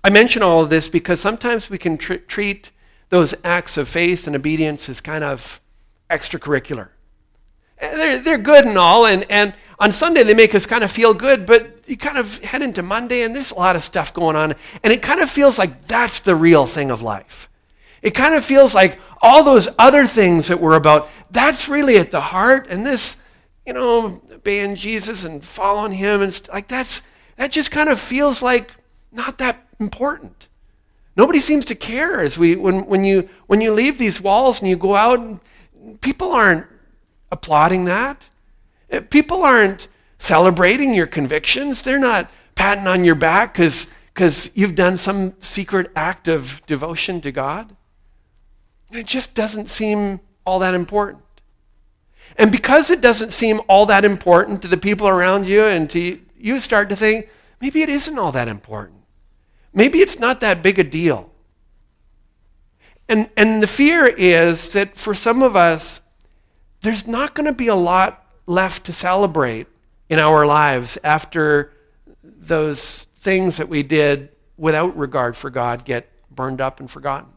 I 0.10 0.12
mention 0.12 0.42
all 0.42 0.64
of 0.64 0.72
this 0.72 0.90
because 0.90 1.22
sometimes 1.22 1.70
we 1.70 1.78
can 1.78 1.96
tr- 1.96 2.16
treat 2.16 2.72
those 3.10 3.36
acts 3.44 3.78
of 3.78 3.88
faith 3.88 4.26
and 4.26 4.36
obedience 4.36 4.90
as 4.90 5.02
kind 5.02 5.24
of 5.24 5.62
extracurricular. 6.10 6.90
Eh, 7.78 7.96
they're, 7.96 8.18
they're 8.18 8.38
good 8.40 8.66
and 8.66 8.76
all, 8.76 9.06
and, 9.06 9.24
and 9.30 9.54
on 9.78 9.92
Sunday 9.92 10.24
they 10.24 10.34
make 10.34 10.56
us 10.56 10.66
kind 10.66 10.84
of 10.84 10.90
feel 10.90 11.14
good, 11.14 11.46
but 11.46 11.78
you 11.86 11.96
kind 11.96 12.18
of 12.18 12.40
head 12.40 12.64
into 12.64 12.82
Monday 12.82 13.22
and 13.22 13.36
there's 13.36 13.52
a 13.52 13.56
lot 13.56 13.76
of 13.76 13.84
stuff 13.84 14.12
going 14.12 14.36
on, 14.36 14.56
and 14.84 14.92
it 14.92 15.04
kind 15.04 15.20
of 15.20 15.30
feels 15.30 15.60
like 15.60 15.86
that's 15.86 16.22
the 16.22 16.34
real 16.34 16.66
thing 16.66 16.90
of 16.90 17.04
life. 17.04 17.48
It 18.02 18.16
kind 18.16 18.34
of 18.34 18.44
feels 18.44 18.74
like 18.74 19.00
all 19.22 19.44
those 19.44 19.70
other 19.78 20.08
things 20.08 20.48
that 20.48 20.60
we're 20.60 20.74
about, 20.74 21.08
that's 21.30 21.70
really 21.70 22.00
at 22.00 22.10
the 22.10 22.22
heart, 22.22 22.66
and 22.68 22.84
this, 22.84 23.16
you 23.64 23.74
know, 23.74 24.20
obeying 24.32 24.76
Jesus 24.76 25.24
and 25.24 25.46
following 25.46 25.92
him, 25.92 26.24
and 26.24 26.34
st- 26.34 26.50
like 26.52 26.68
that's, 26.68 27.04
that 27.36 27.52
just 27.52 27.70
kind 27.70 27.90
of 27.90 28.00
feels 28.00 28.42
like 28.42 28.74
not 29.12 29.38
that 29.38 29.68
important. 29.80 30.48
Nobody 31.16 31.40
seems 31.40 31.66
to 31.66 31.76
care 31.76 32.22
as 32.22 32.38
we, 32.38 32.56
when, 32.56 32.86
when, 32.86 33.04
you, 33.04 33.30
when 33.48 33.62
you 33.62 33.74
leave 33.74 33.98
these 33.98 34.22
walls 34.22 34.62
and 34.62 34.70
you 34.70 34.78
go 34.78 34.96
out, 34.96 35.20
and 35.20 35.40
people 36.02 36.32
aren't 36.32 36.68
applauding 37.32 37.86
that. 37.86 38.30
Uh, 38.92 39.02
people 39.10 39.44
aren't 39.44 39.88
celebrating 40.18 40.94
your 40.94 41.08
convictions. 41.08 41.82
They're 41.82 42.00
not 42.00 42.30
patting 42.56 42.88
on 42.88 43.04
your 43.04 43.16
back 43.16 43.54
because 43.54 44.52
you've 44.54 44.76
done 44.76 44.98
some 44.98 45.34
secret 45.40 45.92
act 45.96 46.28
of 46.28 46.62
devotion 46.66 47.22
to 47.22 47.32
God. 47.32 47.76
It 48.92 49.06
just 49.06 49.34
doesn't 49.34 49.70
seem 49.70 50.20
all 50.46 50.60
that 50.60 50.74
important. 50.74 51.24
And 52.38 52.52
because 52.52 52.90
it 52.90 53.02
doesn't 53.02 53.34
seem 53.34 53.60
all 53.68 53.86
that 53.88 54.06
important 54.06 54.62
to 54.62 54.68
the 54.68 54.78
people 54.78 55.08
around 55.08 55.48
you 55.48 55.64
and 55.64 55.90
to 55.90 56.00
you, 56.00 56.22
you 56.38 56.60
start 56.60 56.90
to 56.90 56.96
think, 56.96 57.30
maybe 57.60 57.82
it 57.82 57.90
isn't 57.90 58.18
all 58.18 58.32
that 58.32 58.48
important. 58.48 58.99
Maybe 59.74 60.00
it's 60.00 60.20
not 60.20 60.42
that 60.42 60.64
big 60.64 60.80
a 60.80 60.84
deal. 60.84 61.30
And, 63.08 63.30
and 63.36 63.62
the 63.62 63.68
fear 63.68 64.06
is 64.06 64.70
that 64.70 64.98
for 64.98 65.14
some 65.14 65.42
of 65.42 65.56
us, 65.56 66.02
there's 66.82 67.08
not 67.08 67.34
going 67.34 67.48
to 67.48 67.54
be 67.54 67.68
a 67.68 67.76
lot 67.76 68.26
left 68.46 68.86
to 68.86 68.94
celebrate 68.94 69.68
in 70.10 70.20
our 70.20 70.46
lives 70.46 70.98
after 71.04 71.74
those 72.24 73.04
things 73.16 73.58
that 73.58 73.70
we 73.70 73.84
did 73.84 74.30
without 74.58 74.96
regard 74.98 75.36
for 75.36 75.50
God 75.50 75.86
get 75.86 76.10
burned 76.32 76.62
up 76.62 76.80
and 76.80 76.90
forgotten. 76.90 77.30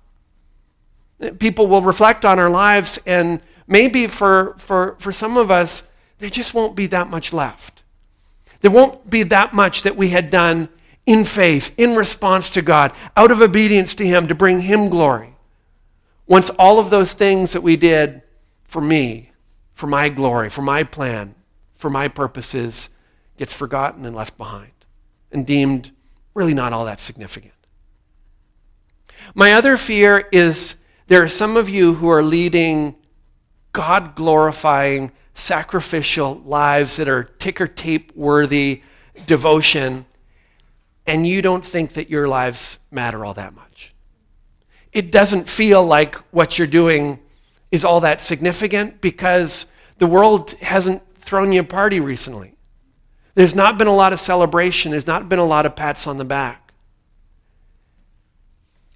People 1.38 1.66
will 1.66 1.83
reflect 1.83 2.25
on 2.25 2.38
our 2.38 2.51
lives, 2.51 2.99
and 3.07 3.40
maybe 3.66 4.07
for, 4.07 4.55
for, 4.59 4.97
for 4.99 5.12
some 5.12 5.37
of 5.37 5.51
us, 5.51 5.85
there 6.18 6.31
just 6.31 6.53
won't 6.53 6.75
be 6.75 6.87
that 6.87 7.09
much 7.09 7.33
left. 7.33 7.83
There 8.61 8.71
won't 8.71 9.09
be 9.09 9.23
that 9.25 9.53
much 9.53 9.83
that 9.83 9.97
we 9.97 10.09
had 10.09 10.31
done 10.31 10.68
in 11.07 11.25
faith, 11.25 11.75
in 11.77 11.97
response 11.97 12.49
to 12.51 12.62
God, 12.62 12.93
out 13.17 13.31
of 13.31 13.41
obedience 13.41 13.95
to 13.97 14.07
Him 14.07 14.29
to 14.29 14.35
bring 14.35 14.61
Him 14.61 14.88
glory. 14.88 15.35
Once 16.27 16.51
all 16.51 16.79
of 16.79 16.91
those 16.91 17.15
things 17.15 17.53
that 17.53 17.62
we 17.62 17.77
did 17.77 18.23
for 18.62 18.81
me 18.81 19.33
for 19.73 19.87
my 19.87 20.09
glory, 20.09 20.49
for 20.49 20.62
my 20.62 20.85
plan, 20.85 21.35
for 21.73 21.91
my 21.91 22.09
purposes, 22.09 22.88
gets 23.37 23.53
forgotten 23.53 24.07
and 24.07 24.15
left 24.15 24.38
behind 24.38 24.73
and 25.33 25.47
deemed 25.47 25.91
really 26.35 26.55
not 26.55 26.73
all 26.73 26.85
that 26.85 27.01
significant. 27.01 27.53
My 29.35 29.53
other 29.53 29.77
fear 29.77 30.29
is 30.33 30.77
there 31.09 31.23
are 31.23 31.29
some 31.29 31.57
of 31.57 31.69
you 31.69 31.95
who 31.95 32.09
are 32.09 32.23
leading 32.23 32.95
God 33.73 34.15
glorifying, 34.15 35.12
sacrificial 35.35 36.37
lives 36.45 36.97
that 36.97 37.09
are 37.09 37.25
ticker 37.25 37.67
tape 37.67 38.15
worthy 38.15 38.83
devotion, 39.27 40.05
and 41.07 41.27
you 41.27 41.43
don't 41.43 41.65
think 41.65 41.95
that 41.95 42.11
your 42.11 42.29
lives 42.29 42.79
matter 42.91 43.25
all 43.25 43.35
that 43.35 43.55
much. 43.55 43.95
It 44.93 45.11
doesn't 45.11 45.49
feel 45.49 45.85
like 45.85 46.15
what 46.33 46.59
you're 46.59 46.67
doing 46.67 47.19
is 47.71 47.85
all 47.85 48.01
that 48.01 48.21
significant 48.21 49.01
because 49.01 49.67
the 49.99 50.07
world 50.07 50.51
hasn't 50.61 51.03
thrown 51.17 51.53
you 51.53 51.61
a 51.61 51.65
party 51.65 52.01
recently. 52.01 52.55
There's 53.35 53.55
not 53.55 53.79
been 53.79 53.87
a 53.87 53.95
lot 53.95 54.12
of 54.12 54.21
celebration, 54.21 54.91
there's 54.91 55.07
not 55.07 55.29
been 55.29 55.38
a 55.38 55.45
lot 55.45 55.65
of 55.65 55.75
pats 55.75 56.07
on 56.07 56.19
the 56.19 56.25
back. 56.25 56.73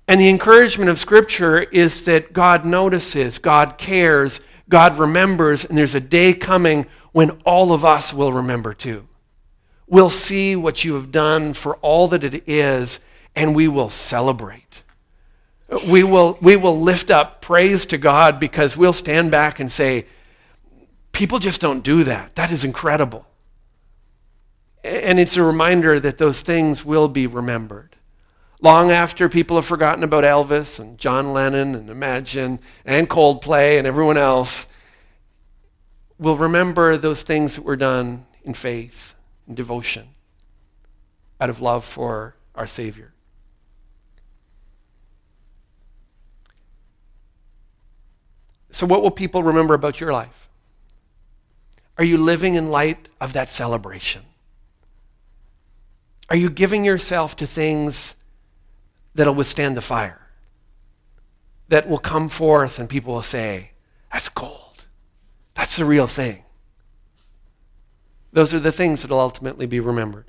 And 0.08 0.20
the 0.20 0.28
encouragement 0.28 0.88
of 0.88 0.98
Scripture 0.98 1.60
is 1.60 2.04
that 2.04 2.32
God 2.32 2.64
notices, 2.64 3.38
God 3.38 3.76
cares, 3.76 4.40
God 4.68 4.98
remembers, 4.98 5.64
and 5.64 5.76
there's 5.76 5.94
a 5.94 6.00
day 6.00 6.32
coming 6.32 6.86
when 7.12 7.30
all 7.44 7.72
of 7.72 7.84
us 7.84 8.12
will 8.12 8.32
remember 8.32 8.74
too. 8.74 9.08
We'll 9.88 10.10
see 10.10 10.56
what 10.56 10.84
you 10.84 10.94
have 10.94 11.12
done 11.12 11.52
for 11.52 11.76
all 11.76 12.08
that 12.08 12.24
it 12.24 12.48
is, 12.48 12.98
and 13.36 13.54
we 13.54 13.68
will 13.68 13.88
celebrate. 13.88 14.82
We 15.86 16.02
will, 16.02 16.38
we 16.40 16.56
will 16.56 16.80
lift 16.80 17.10
up 17.10 17.40
praise 17.40 17.86
to 17.86 17.98
God 17.98 18.40
because 18.40 18.76
we'll 18.76 18.92
stand 18.92 19.30
back 19.30 19.60
and 19.60 19.70
say, 19.70 20.06
People 21.12 21.38
just 21.38 21.62
don't 21.62 21.82
do 21.82 22.04
that. 22.04 22.34
That 22.34 22.50
is 22.50 22.62
incredible. 22.62 23.26
And 24.84 25.18
it's 25.18 25.38
a 25.38 25.42
reminder 25.42 25.98
that 25.98 26.18
those 26.18 26.42
things 26.42 26.84
will 26.84 27.08
be 27.08 27.26
remembered. 27.26 27.96
Long 28.60 28.90
after 28.90 29.26
people 29.28 29.56
have 29.56 29.64
forgotten 29.64 30.04
about 30.04 30.24
Elvis 30.24 30.78
and 30.78 30.98
John 30.98 31.32
Lennon 31.32 31.74
and 31.74 31.88
Imagine 31.88 32.60
and 32.84 33.08
Coldplay 33.08 33.78
and 33.78 33.86
everyone 33.86 34.18
else, 34.18 34.66
we'll 36.18 36.36
remember 36.36 36.98
those 36.98 37.22
things 37.22 37.56
that 37.56 37.62
were 37.62 37.76
done 37.76 38.26
in 38.44 38.52
faith 38.52 39.15
and 39.46 39.56
devotion 39.56 40.08
out 41.40 41.50
of 41.50 41.60
love 41.60 41.84
for 41.84 42.36
our 42.54 42.66
Savior. 42.66 43.12
So, 48.70 48.86
what 48.86 49.02
will 49.02 49.10
people 49.10 49.42
remember 49.42 49.74
about 49.74 50.00
your 50.00 50.12
life? 50.12 50.48
Are 51.98 52.04
you 52.04 52.18
living 52.18 52.56
in 52.56 52.70
light 52.70 53.08
of 53.20 53.32
that 53.32 53.50
celebration? 53.50 54.22
Are 56.28 56.36
you 56.36 56.50
giving 56.50 56.84
yourself 56.84 57.36
to 57.36 57.46
things 57.46 58.14
that'll 59.14 59.34
withstand 59.34 59.76
the 59.76 59.80
fire? 59.80 60.20
That 61.68 61.88
will 61.88 61.98
come 61.98 62.28
forth 62.28 62.78
and 62.78 62.88
people 62.88 63.14
will 63.14 63.22
say, 63.22 63.70
That's 64.12 64.28
gold. 64.28 64.84
That's 65.54 65.76
the 65.76 65.84
real 65.84 66.06
thing. 66.06 66.42
Those 68.36 68.52
are 68.52 68.60
the 68.60 68.70
things 68.70 69.00
that 69.00 69.10
will 69.10 69.18
ultimately 69.18 69.64
be 69.64 69.80
remembered. 69.80 70.26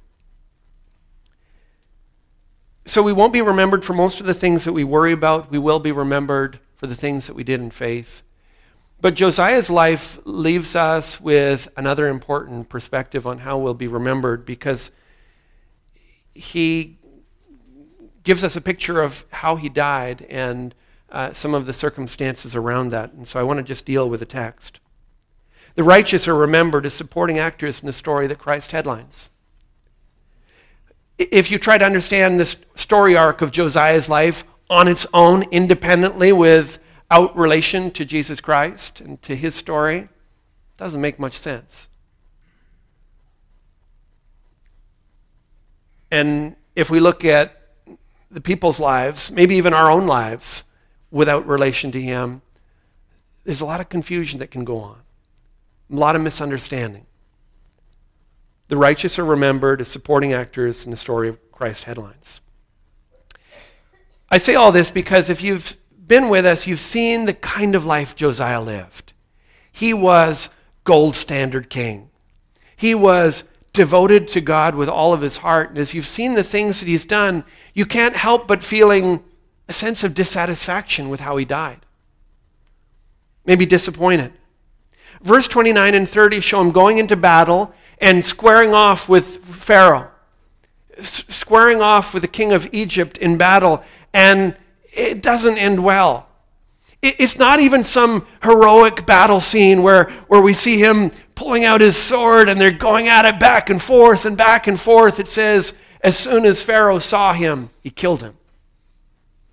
So 2.86 3.04
we 3.04 3.12
won't 3.12 3.34
be 3.34 3.42
remembered 3.42 3.84
for 3.84 3.92
most 3.92 4.22
of 4.22 4.26
the 4.26 4.34
things 4.34 4.64
that 4.64 4.72
we 4.72 4.86
worry 4.86 5.12
about. 5.12 5.52
We 5.52 5.60
will 5.60 5.80
be 5.80 5.92
remembered 5.92 6.62
for 6.78 6.88
the 6.88 6.96
things 6.96 7.28
that 7.28 7.34
we 7.34 7.44
did 7.44 7.60
in 7.60 7.70
faith. 7.70 8.24
But 9.02 9.16
Josiah's 9.16 9.70
life 9.70 10.20
leaves 10.24 10.74
us 10.74 11.20
with 11.20 11.68
another 11.76 12.08
important 12.08 12.70
perspective 12.70 13.28
on 13.28 13.40
how 13.40 13.58
we'll 13.58 13.74
be 13.74 13.88
remembered 13.88 14.46
because 14.46 14.90
he 16.34 17.00
gives 18.24 18.42
us 18.42 18.56
a 18.56 18.62
picture 18.62 19.02
of 19.02 19.26
how 19.32 19.58
he 19.58 19.68
died 19.68 20.26
and 20.30 20.74
uh, 21.12 21.34
some 21.34 21.54
of 21.54 21.66
the 21.66 21.74
circumstances 21.74 22.56
around 22.56 22.92
that. 22.92 23.12
And 23.12 23.28
so 23.28 23.38
I 23.38 23.44
want 23.44 23.58
to 23.58 23.64
just 23.64 23.84
deal 23.84 24.10
with 24.10 24.22
the 24.22 24.26
text. 24.26 24.80
The 25.78 25.84
righteous 25.84 26.28
are 26.28 26.34
remembered 26.34 26.88
as 26.88 26.96
supporting 26.96 27.38
actors 27.38 27.82
in 27.82 27.86
the 27.86 27.94
story 27.94 28.26
that 28.26 28.40
Christ 28.40 28.72
headlines. 28.72 29.30
If 31.20 31.52
you 31.52 31.60
try 31.60 31.78
to 31.78 31.86
understand 31.86 32.40
this 32.40 32.58
story 32.74 33.16
arc 33.16 33.44
of 33.44 33.52
Josiah's 33.52 34.10
life 34.10 34.44
on 34.72 34.88
its 34.88 35.06
own, 35.14 35.44
independently, 35.52 36.34
without 36.34 37.38
relation 37.38 37.92
to 37.92 38.06
Jesus 38.06 38.42
Christ 38.42 39.02
and 39.02 39.22
to 39.22 39.36
his 39.36 39.54
story 39.54 39.98
it 39.98 40.10
doesn't 40.78 41.00
make 41.00 41.20
much 41.20 41.38
sense. 41.38 41.90
And 46.10 46.56
if 46.76 46.90
we 46.90 47.00
look 47.00 47.24
at 47.24 47.62
the 48.32 48.42
people's 48.42 48.80
lives, 48.80 49.32
maybe 49.32 49.54
even 49.56 49.76
our 49.76 49.92
own 49.92 50.08
lives, 50.08 50.64
without 51.12 51.46
relation 51.48 51.92
to 51.92 52.02
him, 52.02 52.42
there's 53.44 53.62
a 53.62 53.66
lot 53.66 53.80
of 53.80 53.90
confusion 53.90 54.40
that 54.40 54.50
can 54.50 54.66
go 54.66 54.80
on, 54.80 54.98
a 55.92 55.96
lot 55.96 56.16
of 56.16 56.22
misunderstanding. 56.22 57.06
The 58.68 58.78
righteous 58.78 59.18
are 59.18 59.26
remembered 59.26 59.82
as 59.82 59.88
supporting 59.88 60.34
actors 60.34 60.86
in 60.86 60.92
the 60.92 60.98
story 60.98 61.30
of 61.30 61.52
Christ 61.52 61.86
headlines. 61.86 62.42
I 64.30 64.38
say 64.38 64.56
all 64.56 64.72
this 64.72 64.92
because 64.92 65.30
if 65.30 65.42
you've 65.42 65.78
been 66.06 66.30
with 66.30 66.46
us, 66.46 66.68
you've 66.68 66.80
seen 66.80 67.26
the 67.26 67.34
kind 67.34 67.76
of 67.76 67.86
life 67.86 68.16
Josiah 68.16 68.62
lived. 68.62 69.14
He 69.72 69.94
was 69.94 70.50
gold 70.84 71.16
standard 71.16 71.70
king. 71.70 72.10
He 72.76 72.94
was 72.94 73.44
devoted 73.74 74.28
to 74.30 74.42
God 74.42 74.76
with 74.76 74.90
all 74.90 75.14
of 75.14 75.22
his 75.22 75.38
heart. 75.38 75.70
And 75.70 75.78
as 75.78 75.94
you've 75.94 76.06
seen 76.06 76.34
the 76.34 76.44
things 76.44 76.80
that 76.80 76.88
he's 76.88 77.06
done, 77.06 77.44
you 77.74 77.86
can't 77.86 78.16
help 78.16 78.48
but 78.48 78.64
feeling 78.64 79.24
a 79.70 79.74
sense 79.74 80.04
of 80.04 80.14
dissatisfaction 80.14 81.10
with 81.10 81.20
how 81.20 81.38
he 81.38 81.46
died. 81.46 81.86
Maybe 83.46 83.66
disappointed. 83.66 84.34
Verse 85.22 85.48
29 85.48 85.96
and 85.96 86.08
30 86.08 86.42
show 86.42 86.62
him 86.62 86.72
going 86.72 86.98
into 86.98 87.16
battle 87.16 87.74
and 88.00 88.24
squaring 88.24 88.74
off 88.74 89.10
with 89.10 89.44
Pharaoh, 89.46 90.12
squaring 91.00 91.82
off 91.82 92.14
with 92.14 92.22
the 92.22 92.28
king 92.28 92.54
of 92.54 92.68
Egypt 92.72 93.18
in 93.18 93.38
battle. 93.38 93.84
And 94.14 94.56
it 94.94 95.22
doesn't 95.22 95.58
end 95.58 95.84
well. 95.84 96.28
It's 97.02 97.38
not 97.38 97.60
even 97.60 97.84
some 97.84 98.26
heroic 98.42 99.06
battle 99.06 99.40
scene 99.40 99.84
where, 99.84 100.06
where 100.28 100.42
we 100.42 100.54
see 100.54 100.80
him 100.80 101.12
pulling 101.36 101.64
out 101.64 101.80
his 101.80 101.96
sword 101.96 102.50
and 102.50 102.60
they're 102.60 102.72
going 102.72 103.08
at 103.08 103.26
it 103.26 103.40
back 103.40 103.70
and 103.70 103.82
forth 103.82 104.26
and 104.26 104.36
back 104.36 104.66
and 104.68 104.80
forth. 104.80 105.20
It 105.20 105.28
says, 105.28 105.74
as 106.02 106.18
soon 106.18 106.44
as 106.44 106.64
Pharaoh 106.64 107.00
saw 107.00 107.34
him, 107.34 107.70
he 107.82 107.92
killed 107.92 108.24
him. 108.24 108.36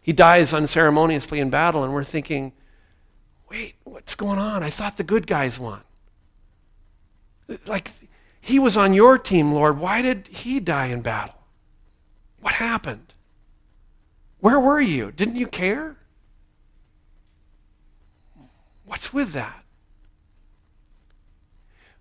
He 0.01 0.13
dies 0.13 0.53
unceremoniously 0.53 1.41
in 1.41 1.51
battle, 1.51 1.83
and 1.83 1.93
we're 1.95 2.05
thinking, 2.05 2.53
what's 3.95 4.17
going 4.17 4.41
on? 4.41 4.65
I 4.65 4.71
thought 4.71 4.97
the 4.97 5.05
good 5.05 5.25
guys 5.25 5.57
won. 5.57 5.81
Like, 7.65 7.93
he 8.41 8.59
was 8.59 8.77
on 8.77 8.93
your 8.93 9.17
team, 9.19 9.53
Lord. 9.53 9.79
Why 9.79 10.03
did 10.03 10.27
he 10.27 10.59
die 10.59 10.87
in 10.87 11.01
battle? 11.01 11.37
What 12.41 12.55
happened? 12.55 13.13
Where 14.41 14.59
were 14.59 14.81
you? 14.81 15.13
Didn't 15.13 15.37
you 15.37 15.47
care? 15.47 15.97
What's 18.85 19.13
with 19.13 19.33
that? 19.33 19.65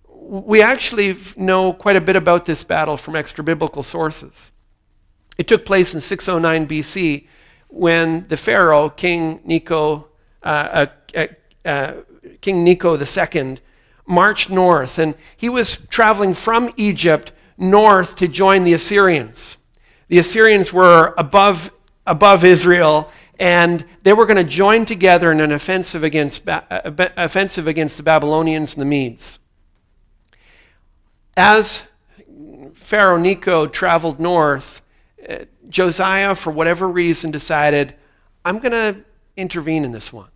We 0.09 0.63
actually 0.63 1.15
know 1.37 1.73
quite 1.73 1.95
a 1.95 2.01
bit 2.01 2.15
about 2.15 2.45
this 2.45 2.63
battle 2.63 2.97
from 2.97 3.15
extra 3.15 3.43
biblical 3.43 3.83
sources. 3.83 4.51
It 5.37 5.47
took 5.47 5.63
place 5.63 5.93
in 5.93 6.01
609 6.01 6.67
BC 6.67 7.27
when 7.67 8.27
the 8.29 8.37
Pharaoh, 8.37 8.89
King 8.89 9.41
Necho, 9.45 10.09
uh, 10.41 10.87
uh, 11.65 11.93
King 12.41 12.63
Necho 12.63 12.97
II, 12.97 13.57
marched 14.05 14.49
north, 14.49 14.99
and 14.99 15.15
he 15.35 15.49
was 15.49 15.77
traveling 15.89 16.33
from 16.33 16.71
Egypt 16.77 17.31
north 17.57 18.15
to 18.17 18.27
join 18.27 18.63
the 18.63 18.73
Assyrians. 18.73 19.57
The 20.07 20.19
Assyrians 20.19 20.73
were 20.73 21.13
above 21.17 21.71
above 22.05 22.43
Israel, 22.43 23.09
and 23.39 23.85
they 24.03 24.13
were 24.13 24.25
going 24.25 24.37
to 24.37 24.43
join 24.43 24.85
together 24.85 25.31
in 25.31 25.39
an 25.39 25.51
offensive 25.51 26.03
against, 26.03 26.47
uh, 26.47 26.61
offensive 27.17 27.67
against 27.67 27.97
the 27.97 28.03
Babylonians 28.03 28.73
and 28.73 28.81
the 28.81 28.85
Medes. 28.85 29.39
As 31.35 31.83
Pharaoh 32.73 33.17
Necho 33.17 33.67
traveled 33.67 34.19
north, 34.19 34.81
uh, 35.27 35.45
Josiah, 35.69 36.35
for 36.35 36.51
whatever 36.51 36.87
reason, 36.87 37.31
decided, 37.31 37.95
I'm 38.45 38.59
going 38.59 38.71
to 38.71 39.03
intervene 39.35 39.85
in 39.85 39.93
this 39.93 40.13
one. 40.13 40.29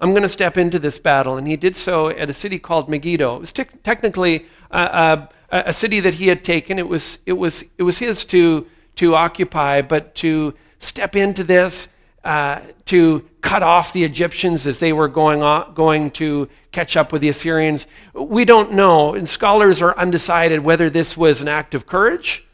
I'm 0.00 0.10
going 0.10 0.22
to 0.22 0.28
step 0.28 0.56
into 0.56 0.78
this 0.78 0.98
battle. 0.98 1.36
And 1.36 1.46
he 1.46 1.56
did 1.56 1.76
so 1.76 2.08
at 2.08 2.28
a 2.28 2.34
city 2.34 2.58
called 2.58 2.88
Megiddo. 2.88 3.36
It 3.36 3.40
was 3.40 3.52
te- 3.52 3.64
technically 3.82 4.46
a, 4.70 5.28
a, 5.50 5.62
a, 5.68 5.72
city 5.72 6.00
that 6.00 6.14
he 6.14 6.28
had 6.28 6.44
taken. 6.44 6.78
It 6.78 6.88
was, 6.88 7.18
it 7.24 7.32
was, 7.34 7.64
it 7.78 7.82
was 7.82 7.98
his 7.98 8.24
to, 8.26 8.66
to 8.96 9.14
occupy, 9.14 9.82
but 9.82 10.14
to 10.16 10.54
step 10.78 11.16
into 11.16 11.42
this 11.44 11.88
uh, 12.26 12.60
to 12.86 13.24
cut 13.40 13.62
off 13.62 13.92
the 13.92 14.02
Egyptians 14.02 14.66
as 14.66 14.80
they 14.80 14.92
were 14.92 15.06
going, 15.06 15.42
on, 15.42 15.72
going 15.74 16.10
to 16.10 16.48
catch 16.72 16.96
up 16.96 17.12
with 17.12 17.22
the 17.22 17.28
Assyrians. 17.28 17.86
We 18.12 18.44
don't 18.44 18.72
know, 18.72 19.14
and 19.14 19.28
scholars 19.28 19.80
are 19.80 19.96
undecided 19.96 20.60
whether 20.60 20.90
this 20.90 21.16
was 21.16 21.40
an 21.40 21.46
act 21.46 21.72
of 21.72 21.86
courage 21.86 22.44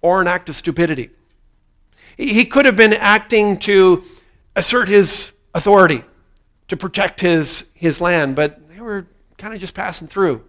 or 0.00 0.22
an 0.22 0.26
act 0.26 0.48
of 0.48 0.56
stupidity. 0.56 1.10
He 2.16 2.46
could 2.46 2.64
have 2.64 2.76
been 2.76 2.94
acting 2.94 3.58
to 3.58 4.02
assert 4.56 4.88
his 4.88 5.32
authority, 5.54 6.02
to 6.70 6.76
protect 6.76 7.20
his, 7.20 7.66
his 7.74 8.00
land, 8.00 8.36
but 8.36 8.68
they 8.68 8.80
were 8.80 9.04
kind 9.36 9.52
of 9.52 9.60
just 9.60 9.74
passing 9.74 10.06
through. 10.06 10.44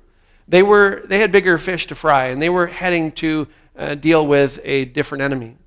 They, 0.47 0.61
were, 0.61 1.01
they 1.05 1.17
had 1.17 1.31
bigger 1.31 1.57
fish 1.57 1.87
to 1.87 1.95
fry, 1.95 2.27
and 2.27 2.39
they 2.39 2.49
were 2.49 2.67
heading 2.67 3.11
to 3.13 3.47
uh, 3.75 3.95
deal 3.95 4.25
with 4.27 4.59
a 4.63 4.85
different 4.85 5.23
enemy. 5.23 5.57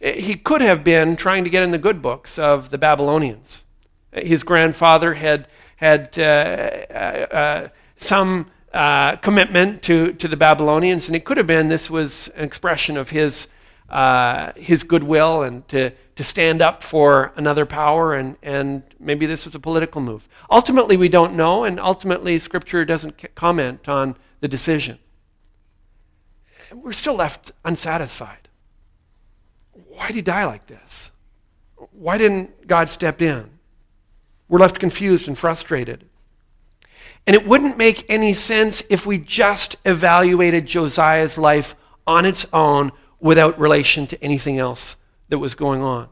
He 0.00 0.34
could 0.34 0.62
have 0.62 0.82
been 0.82 1.14
trying 1.14 1.44
to 1.44 1.50
get 1.50 1.62
in 1.62 1.72
the 1.72 1.78
good 1.78 2.00
books 2.00 2.38
of 2.38 2.70
the 2.70 2.78
Babylonians. 2.78 3.66
His 4.12 4.42
grandfather 4.42 5.14
had 5.14 5.46
had 5.76 6.18
uh, 6.18 6.22
uh, 6.22 7.26
uh, 7.30 7.68
some 7.98 8.46
uh, 8.72 9.16
commitment 9.16 9.82
to, 9.82 10.12
to 10.14 10.26
the 10.26 10.36
Babylonians, 10.36 11.06
and 11.06 11.14
it 11.14 11.24
could 11.24 11.36
have 11.36 11.46
been 11.46 11.68
this 11.68 11.90
was 11.90 12.28
an 12.34 12.44
expression 12.44 12.96
of 12.96 13.10
his, 13.10 13.46
uh, 13.88 14.52
his 14.54 14.82
goodwill 14.82 15.42
and 15.42 15.66
to, 15.68 15.90
to 16.16 16.24
stand 16.24 16.60
up 16.60 16.82
for 16.82 17.32
another 17.36 17.64
power, 17.64 18.14
and, 18.14 18.36
and 18.42 18.82
maybe 18.98 19.26
this 19.26 19.44
was 19.44 19.54
a 19.54 19.60
political 19.60 20.00
move. 20.00 20.28
Ultimately, 20.50 20.96
we 20.96 21.08
don't 21.08 21.34
know, 21.34 21.64
and 21.64 21.80
ultimately, 21.80 22.38
Scripture 22.38 22.84
doesn't 22.84 23.34
comment 23.34 23.88
on 23.88 24.16
the 24.40 24.48
decision. 24.48 24.98
We're 26.72 26.92
still 26.92 27.14
left 27.14 27.52
unsatisfied. 27.64 28.48
Why 29.72 30.08
did 30.08 30.16
he 30.16 30.22
die 30.22 30.44
like 30.44 30.66
this? 30.66 31.12
Why 31.92 32.18
didn't 32.18 32.66
God 32.66 32.88
step 32.90 33.22
in? 33.22 33.50
We're 34.48 34.58
left 34.58 34.78
confused 34.78 35.28
and 35.28 35.36
frustrated. 35.36 36.04
And 37.26 37.34
it 37.34 37.46
wouldn't 37.46 37.76
make 37.76 38.08
any 38.08 38.32
sense 38.32 38.82
if 38.88 39.04
we 39.04 39.18
just 39.18 39.76
evaluated 39.84 40.66
Josiah's 40.66 41.36
life 41.36 41.74
on 42.06 42.24
its 42.24 42.46
own 42.52 42.90
without 43.20 43.58
relation 43.58 44.06
to 44.06 44.22
anything 44.22 44.58
else 44.58 44.96
that 45.28 45.38
was 45.38 45.54
going 45.54 45.82
on. 45.82 46.08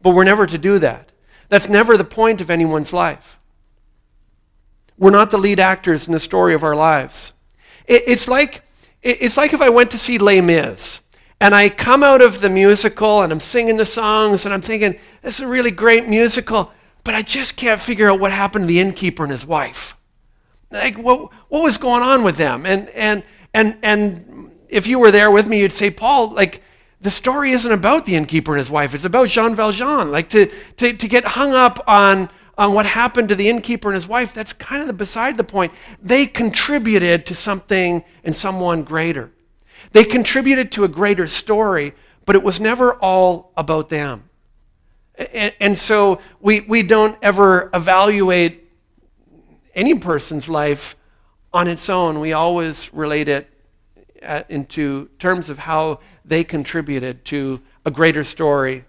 But 0.00 0.14
we're 0.14 0.24
never 0.24 0.46
to 0.46 0.58
do 0.58 0.78
that. 0.78 1.10
That's 1.48 1.68
never 1.68 1.96
the 1.96 2.04
point 2.04 2.40
of 2.40 2.50
anyone's 2.50 2.92
life. 2.92 3.38
We're 4.96 5.10
not 5.10 5.30
the 5.30 5.38
lead 5.38 5.60
actors 5.60 6.06
in 6.06 6.12
the 6.12 6.20
story 6.20 6.54
of 6.54 6.62
our 6.62 6.76
lives. 6.76 7.32
It's 7.86 8.28
like, 8.28 8.62
it's 9.02 9.36
like 9.36 9.52
if 9.52 9.62
I 9.62 9.70
went 9.70 9.90
to 9.92 9.98
see 9.98 10.18
Les 10.18 10.40
Mis 10.40 11.00
and 11.40 11.54
I 11.54 11.68
come 11.68 12.02
out 12.02 12.20
of 12.20 12.40
the 12.40 12.50
musical 12.50 13.22
and 13.22 13.32
I'm 13.32 13.40
singing 13.40 13.76
the 13.76 13.86
songs 13.86 14.44
and 14.44 14.52
I'm 14.52 14.60
thinking, 14.60 14.98
this 15.22 15.36
is 15.36 15.40
a 15.40 15.48
really 15.48 15.70
great 15.70 16.06
musical, 16.06 16.72
but 17.04 17.14
I 17.14 17.22
just 17.22 17.56
can't 17.56 17.80
figure 17.80 18.10
out 18.10 18.20
what 18.20 18.32
happened 18.32 18.64
to 18.64 18.66
the 18.66 18.80
innkeeper 18.80 19.22
and 19.22 19.32
his 19.32 19.46
wife. 19.46 19.96
Like, 20.70 20.98
what, 20.98 21.32
what 21.48 21.62
was 21.62 21.78
going 21.78 22.02
on 22.02 22.22
with 22.22 22.36
them? 22.36 22.66
And, 22.66 22.90
and, 22.90 23.22
and, 23.54 23.78
and 23.82 24.37
if 24.68 24.86
you 24.86 24.98
were 24.98 25.10
there 25.10 25.30
with 25.30 25.46
me, 25.46 25.60
you'd 25.60 25.72
say, 25.72 25.90
Paul, 25.90 26.30
like, 26.30 26.62
the 27.00 27.10
story 27.10 27.52
isn't 27.52 27.70
about 27.70 28.06
the 28.06 28.16
innkeeper 28.16 28.52
and 28.52 28.58
his 28.58 28.70
wife. 28.70 28.94
It's 28.94 29.04
about 29.04 29.28
Jean 29.28 29.54
Valjean. 29.54 30.10
Like, 30.10 30.28
to, 30.30 30.46
to, 30.76 30.92
to 30.92 31.08
get 31.08 31.24
hung 31.24 31.52
up 31.52 31.82
on, 31.86 32.28
on 32.56 32.74
what 32.74 32.86
happened 32.86 33.28
to 33.28 33.34
the 33.34 33.48
innkeeper 33.48 33.88
and 33.88 33.94
his 33.94 34.08
wife, 34.08 34.34
that's 34.34 34.52
kind 34.52 34.82
of 34.82 34.88
the, 34.88 34.94
beside 34.94 35.36
the 35.36 35.44
point. 35.44 35.72
They 36.02 36.26
contributed 36.26 37.24
to 37.26 37.34
something 37.34 38.04
and 38.24 38.36
someone 38.36 38.82
greater. 38.82 39.30
They 39.92 40.04
contributed 40.04 40.72
to 40.72 40.84
a 40.84 40.88
greater 40.88 41.26
story, 41.28 41.94
but 42.26 42.36
it 42.36 42.42
was 42.42 42.60
never 42.60 42.94
all 42.94 43.52
about 43.56 43.88
them. 43.88 44.24
And, 45.32 45.54
and 45.60 45.78
so 45.78 46.20
we, 46.40 46.60
we 46.60 46.82
don't 46.82 47.16
ever 47.22 47.70
evaluate 47.72 48.68
any 49.74 49.98
person's 49.98 50.48
life 50.48 50.96
on 51.52 51.68
its 51.68 51.88
own. 51.88 52.20
We 52.20 52.32
always 52.32 52.92
relate 52.92 53.28
it 53.28 53.48
at, 54.22 54.50
into 54.50 55.08
terms 55.18 55.48
of 55.48 55.58
how 55.58 56.00
they 56.24 56.44
contributed 56.44 57.24
to 57.26 57.60
a 57.84 57.90
greater 57.90 58.24
story 58.24 58.84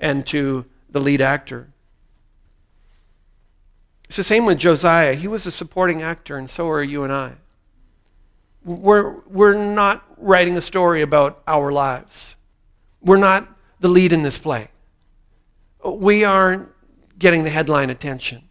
and 0.00 0.26
to 0.26 0.64
the 0.90 1.00
lead 1.00 1.20
actor. 1.20 1.68
It's 4.08 4.16
the 4.16 4.24
same 4.24 4.46
with 4.46 4.58
Josiah. 4.58 5.14
He 5.14 5.28
was 5.28 5.46
a 5.46 5.50
supporting 5.50 6.02
actor, 6.02 6.36
and 6.36 6.48
so 6.48 6.68
are 6.68 6.82
you 6.82 7.04
and 7.04 7.12
I. 7.12 7.32
We're, 8.64 9.20
we're 9.26 9.54
not 9.54 10.04
writing 10.16 10.56
a 10.56 10.62
story 10.62 11.02
about 11.02 11.42
our 11.46 11.72
lives. 11.72 12.36
We're 13.02 13.16
not 13.16 13.48
the 13.80 13.88
lead 13.88 14.12
in 14.12 14.22
this 14.22 14.38
play. 14.38 14.68
We 15.84 16.24
aren't 16.24 16.70
getting 17.18 17.44
the 17.44 17.50
headline 17.50 17.90
attention 17.90 18.42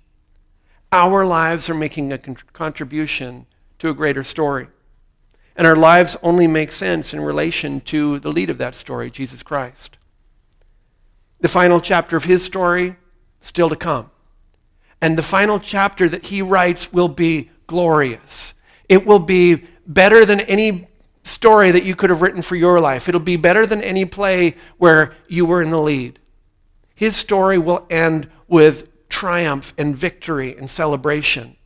our 0.94 1.26
lives 1.26 1.70
are 1.70 1.74
making 1.74 2.14
a 2.14 2.20
con- 2.20 2.38
contribution 2.54 3.48
to 3.80 3.90
a 3.90 3.94
greater 3.96 4.24
story. 4.24 4.68
And 5.56 5.68
our 5.68 5.76
lives 5.76 6.18
only 6.24 6.48
make 6.48 6.72
sense 6.72 7.14
in 7.14 7.22
relation 7.22 7.82
to 7.82 8.20
the 8.20 8.32
lead 8.32 8.50
of 8.50 8.58
that 8.58 8.76
story, 8.76 9.12
Jesus 9.12 9.44
Christ. 9.44 9.98
The 11.42 11.48
final 11.48 11.80
chapter 11.80 12.16
of 12.16 12.24
his 12.24 12.44
story, 12.44 12.96
still 13.42 13.70
to 13.70 13.76
come. 13.76 14.10
And 15.02 15.18
the 15.18 15.24
final 15.24 15.60
chapter 15.60 16.08
that 16.10 16.28
he 16.28 16.42
writes 16.42 16.94
will 16.94 17.10
be 17.10 17.52
glorious. 17.68 18.54
It 18.88 19.06
will 19.06 19.20
be 19.20 19.64
better 19.86 20.26
than 20.26 20.40
any 20.42 20.88
story 21.24 21.72
that 21.72 21.84
you 21.84 21.96
could 21.96 22.10
have 22.10 22.22
written 22.22 22.42
for 22.42 22.56
your 22.56 22.80
life. 22.80 23.08
It'll 23.08 23.20
be 23.20 23.38
better 23.38 23.66
than 23.66 23.82
any 23.82 24.06
play 24.06 24.56
where 24.78 25.14
you 25.28 25.46
were 25.46 25.62
in 25.62 25.70
the 25.70 25.82
lead. 25.82 26.20
His 26.96 27.16
story 27.16 27.58
will 27.58 27.86
end 27.90 28.30
with 28.48 29.10
triumph 29.10 29.74
and 29.78 29.96
victory 29.96 30.56
and 30.56 30.70
celebration. 30.70 31.58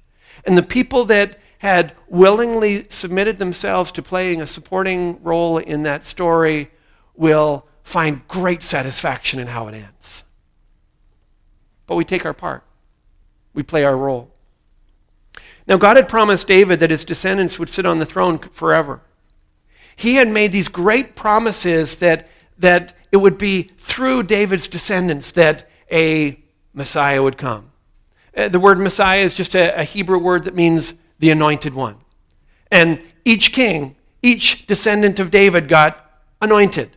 And 0.45 0.57
the 0.57 0.63
people 0.63 1.05
that 1.05 1.39
had 1.59 1.95
willingly 2.07 2.85
submitted 2.89 3.37
themselves 3.37 3.91
to 3.91 4.01
playing 4.01 4.41
a 4.41 4.47
supporting 4.47 5.21
role 5.23 5.57
in 5.57 5.83
that 5.83 6.05
story 6.05 6.69
will 7.15 7.65
find 7.83 8.27
great 8.27 8.63
satisfaction 8.63 9.39
in 9.39 9.47
how 9.47 9.67
it 9.67 9.73
ends. 9.73 10.23
But 11.87 11.95
we 11.95 12.05
take 12.05 12.25
our 12.25 12.33
part, 12.33 12.63
we 13.53 13.63
play 13.63 13.83
our 13.83 13.97
role. 13.97 14.31
Now, 15.67 15.77
God 15.77 15.97
had 15.97 16.07
promised 16.07 16.47
David 16.47 16.79
that 16.79 16.91
his 16.91 17.03
descendants 17.03 17.59
would 17.59 17.69
sit 17.69 17.85
on 17.85 17.99
the 17.99 18.05
throne 18.05 18.37
forever. 18.37 19.01
He 19.95 20.15
had 20.15 20.29
made 20.29 20.51
these 20.51 20.69
great 20.69 21.15
promises 21.15 21.97
that, 21.97 22.27
that 22.57 22.95
it 23.11 23.17
would 23.17 23.37
be 23.37 23.63
through 23.77 24.23
David's 24.23 24.67
descendants 24.67 25.31
that 25.33 25.69
a 25.91 26.39
Messiah 26.73 27.21
would 27.21 27.37
come. 27.37 27.71
Uh, 28.35 28.47
the 28.47 28.59
word 28.59 28.79
Messiah 28.79 29.21
is 29.21 29.33
just 29.33 29.55
a, 29.55 29.77
a 29.77 29.83
Hebrew 29.83 30.19
word 30.19 30.43
that 30.43 30.55
means 30.55 30.93
the 31.19 31.31
anointed 31.31 31.73
one. 31.73 31.97
And 32.71 33.01
each 33.25 33.51
king, 33.51 33.95
each 34.21 34.67
descendant 34.67 35.19
of 35.19 35.31
David 35.31 35.67
got 35.67 36.03
anointed. 36.41 36.91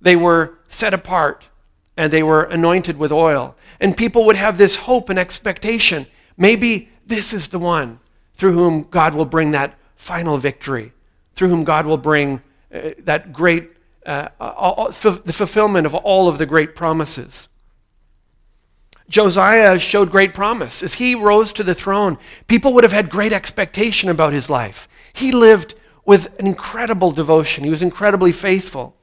They 0.00 0.16
were 0.16 0.58
set 0.68 0.94
apart 0.94 1.48
and 1.96 2.12
they 2.12 2.22
were 2.22 2.44
anointed 2.44 2.98
with 2.98 3.10
oil. 3.10 3.56
And 3.80 3.96
people 3.96 4.24
would 4.26 4.36
have 4.36 4.58
this 4.58 4.76
hope 4.76 5.08
and 5.08 5.18
expectation. 5.18 6.06
Maybe 6.36 6.90
this 7.06 7.32
is 7.32 7.48
the 7.48 7.58
one 7.58 8.00
through 8.34 8.52
whom 8.52 8.82
God 8.84 9.14
will 9.14 9.24
bring 9.24 9.52
that 9.52 9.78
final 9.96 10.36
victory, 10.36 10.92
through 11.34 11.48
whom 11.48 11.64
God 11.64 11.86
will 11.86 11.98
bring 11.98 12.42
uh, 12.72 12.90
that 12.98 13.32
great, 13.32 13.70
uh, 14.04 14.28
all, 14.38 14.90
the 14.90 15.32
fulfillment 15.32 15.86
of 15.86 15.94
all 15.94 16.28
of 16.28 16.38
the 16.38 16.46
great 16.46 16.74
promises. 16.74 17.48
Josiah 19.08 19.78
showed 19.78 20.10
great 20.10 20.34
promise. 20.34 20.82
As 20.82 20.94
he 20.94 21.14
rose 21.14 21.52
to 21.52 21.62
the 21.62 21.74
throne, 21.74 22.18
people 22.48 22.72
would 22.72 22.84
have 22.84 22.92
had 22.92 23.08
great 23.08 23.32
expectation 23.32 24.08
about 24.08 24.32
his 24.32 24.50
life. 24.50 24.88
He 25.12 25.32
lived 25.32 25.74
with 26.04 26.38
an 26.38 26.46
incredible 26.46 27.10
devotion, 27.12 27.64
he 27.64 27.70
was 27.70 27.82
incredibly 27.82 28.32
faithful. 28.32 28.96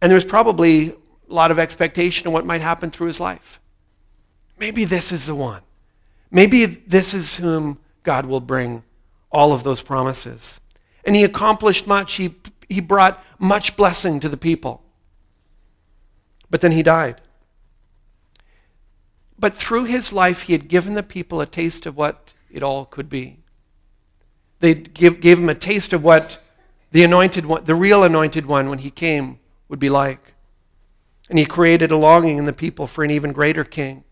And 0.00 0.10
there 0.10 0.16
was 0.16 0.24
probably 0.24 0.88
a 0.90 0.94
lot 1.28 1.52
of 1.52 1.58
expectation 1.58 2.26
of 2.26 2.32
what 2.32 2.44
might 2.44 2.60
happen 2.60 2.90
through 2.90 3.06
his 3.06 3.20
life. 3.20 3.60
Maybe 4.58 4.84
this 4.84 5.12
is 5.12 5.26
the 5.26 5.34
one. 5.34 5.62
Maybe 6.30 6.66
this 6.66 7.14
is 7.14 7.36
whom 7.36 7.78
God 8.02 8.26
will 8.26 8.40
bring 8.40 8.82
all 9.30 9.52
of 9.52 9.62
those 9.62 9.82
promises. 9.82 10.60
And 11.04 11.14
he 11.14 11.24
accomplished 11.24 11.86
much. 11.86 12.14
He, 12.14 12.34
he 12.68 12.80
brought 12.80 13.22
much 13.38 13.76
blessing 13.76 14.18
to 14.20 14.28
the 14.28 14.36
people. 14.36 14.82
But 16.50 16.60
then 16.60 16.72
he 16.72 16.82
died. 16.82 17.20
But 19.42 19.54
through 19.54 19.86
his 19.86 20.12
life, 20.12 20.42
he 20.42 20.52
had 20.52 20.68
given 20.68 20.94
the 20.94 21.02
people 21.02 21.40
a 21.40 21.46
taste 21.46 21.84
of 21.84 21.96
what 21.96 22.32
it 22.48 22.62
all 22.62 22.84
could 22.84 23.08
be. 23.08 23.38
They 24.60 24.72
give, 24.72 25.20
gave 25.20 25.36
him 25.36 25.48
a 25.48 25.54
taste 25.56 25.92
of 25.92 26.04
what 26.04 26.40
the 26.92 27.02
anointed 27.02 27.46
one, 27.46 27.64
the 27.64 27.74
real 27.74 28.04
anointed 28.04 28.46
one, 28.46 28.68
when 28.68 28.78
he 28.78 28.90
came, 28.92 29.40
would 29.68 29.80
be 29.80 29.90
like. 29.90 30.34
And 31.28 31.40
he 31.40 31.44
created 31.44 31.90
a 31.90 31.96
longing 31.96 32.38
in 32.38 32.44
the 32.44 32.52
people 32.52 32.86
for 32.86 33.02
an 33.02 33.10
even 33.10 33.32
greater 33.32 33.64
king. 33.64 34.04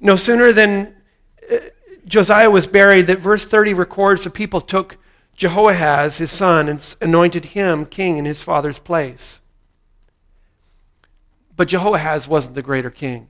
No 0.00 0.16
sooner 0.16 0.52
than 0.52 0.94
uh, 1.50 1.56
Josiah 2.04 2.50
was 2.50 2.66
buried 2.66 3.06
that 3.06 3.20
verse 3.20 3.46
30 3.46 3.72
records 3.72 4.22
the 4.22 4.28
people 4.28 4.60
took 4.60 4.98
Jehoahaz, 5.34 6.18
his 6.18 6.30
son, 6.30 6.68
and 6.68 6.94
anointed 7.00 7.46
him 7.46 7.86
king 7.86 8.18
in 8.18 8.26
his 8.26 8.42
father's 8.42 8.78
place. 8.78 9.40
But 11.56 11.68
Jehoahaz 11.68 12.28
wasn't 12.28 12.54
the 12.54 12.60
greater 12.60 12.90
king. 12.90 13.28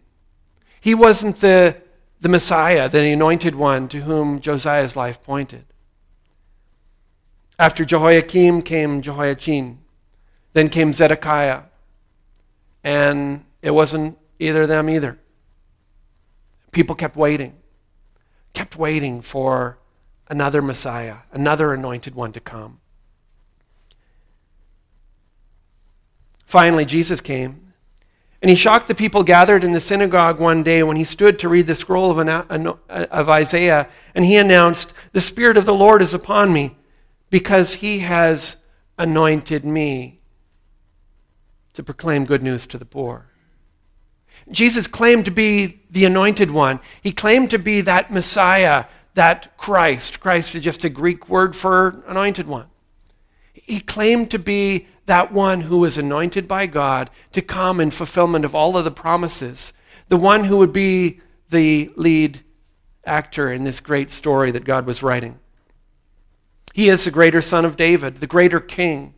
He 0.82 0.96
wasn't 0.96 1.36
the, 1.36 1.76
the 2.20 2.28
Messiah, 2.28 2.88
the 2.88 3.12
anointed 3.12 3.54
one 3.54 3.86
to 3.88 4.00
whom 4.00 4.40
Josiah's 4.40 4.96
life 4.96 5.22
pointed. 5.22 5.64
After 7.56 7.84
Jehoiakim 7.84 8.62
came 8.62 9.00
Jehoiachin. 9.00 9.78
Then 10.54 10.68
came 10.68 10.92
Zedekiah. 10.92 11.62
And 12.82 13.44
it 13.62 13.70
wasn't 13.70 14.18
either 14.40 14.62
of 14.62 14.68
them 14.68 14.90
either. 14.90 15.20
People 16.72 16.96
kept 16.96 17.14
waiting, 17.14 17.54
kept 18.52 18.76
waiting 18.76 19.20
for 19.20 19.78
another 20.26 20.60
Messiah, 20.60 21.18
another 21.30 21.72
anointed 21.72 22.16
one 22.16 22.32
to 22.32 22.40
come. 22.40 22.80
Finally, 26.44 26.86
Jesus 26.86 27.20
came. 27.20 27.61
And 28.42 28.50
he 28.50 28.56
shocked 28.56 28.88
the 28.88 28.94
people 28.94 29.22
gathered 29.22 29.62
in 29.62 29.70
the 29.70 29.80
synagogue 29.80 30.40
one 30.40 30.64
day 30.64 30.82
when 30.82 30.96
he 30.96 31.04
stood 31.04 31.38
to 31.38 31.48
read 31.48 31.68
the 31.68 31.76
scroll 31.76 32.10
of, 32.10 32.28
uh, 32.28 32.66
of 32.88 33.28
Isaiah, 33.28 33.88
and 34.16 34.24
he 34.24 34.36
announced, 34.36 34.92
The 35.12 35.20
Spirit 35.20 35.56
of 35.56 35.64
the 35.64 35.72
Lord 35.74 36.02
is 36.02 36.12
upon 36.12 36.52
me, 36.52 36.76
because 37.30 37.74
he 37.74 38.00
has 38.00 38.56
anointed 38.98 39.64
me 39.64 40.20
to 41.74 41.84
proclaim 41.84 42.24
good 42.24 42.42
news 42.42 42.66
to 42.66 42.78
the 42.78 42.84
poor. 42.84 43.26
Jesus 44.50 44.88
claimed 44.88 45.24
to 45.26 45.30
be 45.30 45.80
the 45.88 46.04
anointed 46.04 46.50
one. 46.50 46.80
He 47.00 47.12
claimed 47.12 47.48
to 47.50 47.60
be 47.60 47.80
that 47.82 48.12
Messiah, 48.12 48.86
that 49.14 49.56
Christ. 49.56 50.18
Christ 50.18 50.56
is 50.56 50.64
just 50.64 50.84
a 50.84 50.88
Greek 50.88 51.28
word 51.28 51.54
for 51.54 52.02
anointed 52.08 52.48
one. 52.48 52.66
He 53.52 53.78
claimed 53.78 54.32
to 54.32 54.40
be 54.40 54.88
that 55.06 55.32
one 55.32 55.62
who 55.62 55.78
was 55.78 55.98
anointed 55.98 56.46
by 56.46 56.66
God 56.66 57.10
to 57.32 57.42
come 57.42 57.80
in 57.80 57.90
fulfillment 57.90 58.44
of 58.44 58.54
all 58.54 58.76
of 58.76 58.84
the 58.84 58.90
promises, 58.90 59.72
the 60.08 60.16
one 60.16 60.44
who 60.44 60.58
would 60.58 60.72
be 60.72 61.20
the 61.50 61.90
lead 61.96 62.40
actor 63.04 63.52
in 63.52 63.64
this 63.64 63.80
great 63.80 64.10
story 64.10 64.50
that 64.50 64.64
God 64.64 64.86
was 64.86 65.02
writing. 65.02 65.38
He 66.72 66.88
is 66.88 67.04
the 67.04 67.10
greater 67.10 67.42
son 67.42 67.64
of 67.64 67.76
David, 67.76 68.18
the 68.18 68.26
greater 68.26 68.60
king. 68.60 69.14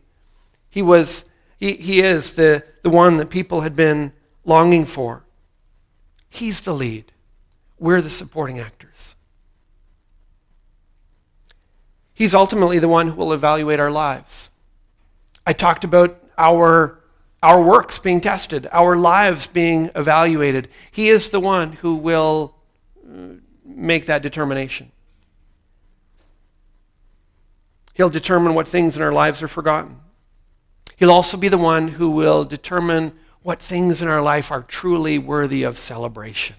He 0.69 0.81
was 0.81 1.25
he, 1.57 1.73
he 1.73 2.01
is 2.01 2.33
the, 2.33 2.63
the 2.81 2.89
one 2.89 3.17
that 3.17 3.29
people 3.29 3.61
had 3.61 3.75
been 3.75 4.13
longing 4.43 4.85
for. 4.85 5.25
He's 6.29 6.61
the 6.61 6.73
lead. 6.73 7.11
We're 7.79 8.01
the 8.01 8.09
supporting 8.09 8.59
actors. 8.59 9.15
He's 12.13 12.33
ultimately 12.33 12.79
the 12.79 12.87
one 12.87 13.07
who 13.07 13.15
will 13.15 13.33
evaluate 13.33 13.79
our 13.79 13.91
lives. 13.91 14.49
I 15.45 15.53
talked 15.53 15.83
about 15.83 16.19
our, 16.37 16.99
our 17.43 17.61
works 17.61 17.99
being 17.99 18.21
tested, 18.21 18.67
our 18.71 18.95
lives 18.95 19.47
being 19.47 19.91
evaluated. 19.95 20.69
He 20.91 21.09
is 21.09 21.29
the 21.29 21.39
one 21.39 21.73
who 21.73 21.95
will 21.95 22.55
uh, 23.05 23.35
make 23.63 24.07
that 24.07 24.21
determination. 24.23 24.91
He'll 27.93 28.09
determine 28.09 28.55
what 28.55 28.67
things 28.67 28.97
in 28.97 29.03
our 29.03 29.13
lives 29.13 29.41
are 29.41 29.47
forgotten. 29.47 29.97
He'll 30.97 31.11
also 31.11 31.37
be 31.37 31.47
the 31.47 31.57
one 31.57 31.89
who 31.89 32.09
will 32.09 32.43
determine 32.43 33.13
what 33.41 33.61
things 33.61 34.01
in 34.01 34.07
our 34.07 34.21
life 34.21 34.51
are 34.51 34.63
truly 34.63 35.19
worthy 35.19 35.63
of 35.63 35.77
celebration, 35.77 36.55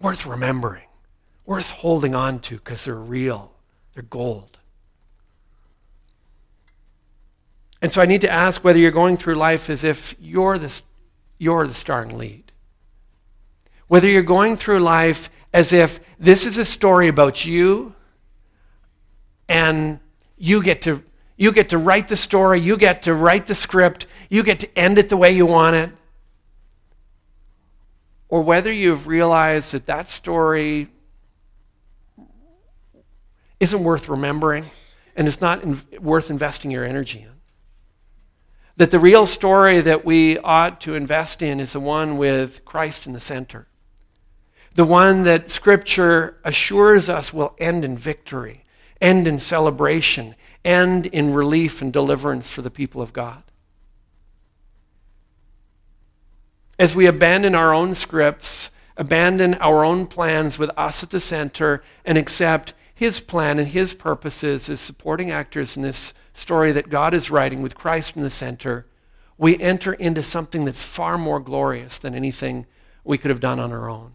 worth 0.00 0.24
remembering, 0.26 0.86
worth 1.44 1.70
holding 1.70 2.14
on 2.14 2.38
to 2.40 2.56
because 2.56 2.86
they're 2.86 2.94
real, 2.94 3.52
they're 3.92 4.02
gold. 4.02 4.58
And 7.84 7.92
so 7.92 8.00
I 8.00 8.06
need 8.06 8.22
to 8.22 8.30
ask 8.30 8.64
whether 8.64 8.78
you're 8.78 8.90
going 8.90 9.18
through 9.18 9.34
life 9.34 9.68
as 9.68 9.84
if 9.84 10.16
you're 10.18 10.56
the, 10.56 10.80
you're 11.36 11.66
the 11.66 11.74
starring 11.74 12.16
lead. 12.16 12.50
Whether 13.88 14.08
you're 14.08 14.22
going 14.22 14.56
through 14.56 14.80
life 14.80 15.28
as 15.52 15.70
if 15.70 16.00
this 16.18 16.46
is 16.46 16.56
a 16.56 16.64
story 16.64 17.08
about 17.08 17.44
you 17.44 17.94
and 19.50 20.00
you 20.38 20.62
get 20.62 20.80
to 20.80 21.04
you 21.36 21.52
get 21.52 21.68
to 21.68 21.76
write 21.76 22.08
the 22.08 22.16
story, 22.16 22.58
you 22.58 22.78
get 22.78 23.02
to 23.02 23.12
write 23.12 23.44
the 23.44 23.54
script, 23.54 24.06
you 24.30 24.42
get 24.42 24.60
to 24.60 24.78
end 24.78 24.96
it 24.96 25.10
the 25.10 25.18
way 25.18 25.32
you 25.32 25.44
want 25.44 25.76
it. 25.76 25.90
Or 28.30 28.40
whether 28.40 28.72
you've 28.72 29.06
realized 29.06 29.72
that 29.72 29.84
that 29.84 30.08
story 30.08 30.88
isn't 33.60 33.84
worth 33.84 34.08
remembering 34.08 34.64
and 35.14 35.28
it's 35.28 35.42
not 35.42 35.62
in, 35.62 35.82
worth 36.00 36.30
investing 36.30 36.70
your 36.70 36.86
energy 36.86 37.20
in. 37.20 37.33
That 38.76 38.90
the 38.90 38.98
real 38.98 39.26
story 39.26 39.80
that 39.80 40.04
we 40.04 40.38
ought 40.38 40.80
to 40.82 40.94
invest 40.94 41.42
in 41.42 41.60
is 41.60 41.74
the 41.74 41.80
one 41.80 42.16
with 42.16 42.64
Christ 42.64 43.06
in 43.06 43.12
the 43.12 43.20
center. 43.20 43.68
The 44.74 44.84
one 44.84 45.22
that 45.24 45.50
Scripture 45.50 46.38
assures 46.44 47.08
us 47.08 47.32
will 47.32 47.54
end 47.58 47.84
in 47.84 47.96
victory, 47.96 48.64
end 49.00 49.28
in 49.28 49.38
celebration, 49.38 50.34
end 50.64 51.06
in 51.06 51.32
relief 51.32 51.80
and 51.80 51.92
deliverance 51.92 52.50
for 52.50 52.62
the 52.62 52.70
people 52.70 53.00
of 53.00 53.12
God. 53.12 53.44
As 56.76 56.96
we 56.96 57.06
abandon 57.06 57.54
our 57.54 57.72
own 57.72 57.94
scripts, 57.94 58.70
abandon 58.96 59.54
our 59.54 59.84
own 59.84 60.06
plans 60.06 60.58
with 60.58 60.70
us 60.76 61.04
at 61.04 61.10
the 61.10 61.20
center, 61.20 61.84
and 62.04 62.18
accept 62.18 62.74
His 62.92 63.20
plan 63.20 63.60
and 63.60 63.68
His 63.68 63.94
purposes 63.94 64.68
as 64.68 64.80
supporting 64.80 65.30
actors 65.30 65.76
in 65.76 65.82
this 65.82 66.12
story 66.34 66.72
that 66.72 66.90
God 66.90 67.14
is 67.14 67.30
writing 67.30 67.62
with 67.62 67.74
Christ 67.74 68.16
in 68.16 68.22
the 68.22 68.30
center, 68.30 68.86
we 69.38 69.58
enter 69.58 69.94
into 69.94 70.22
something 70.22 70.64
that's 70.64 70.82
far 70.82 71.16
more 71.16 71.40
glorious 71.40 71.98
than 71.98 72.14
anything 72.14 72.66
we 73.02 73.18
could 73.18 73.30
have 73.30 73.40
done 73.40 73.58
on 73.58 73.72
our 73.72 73.88
own. 73.88 74.12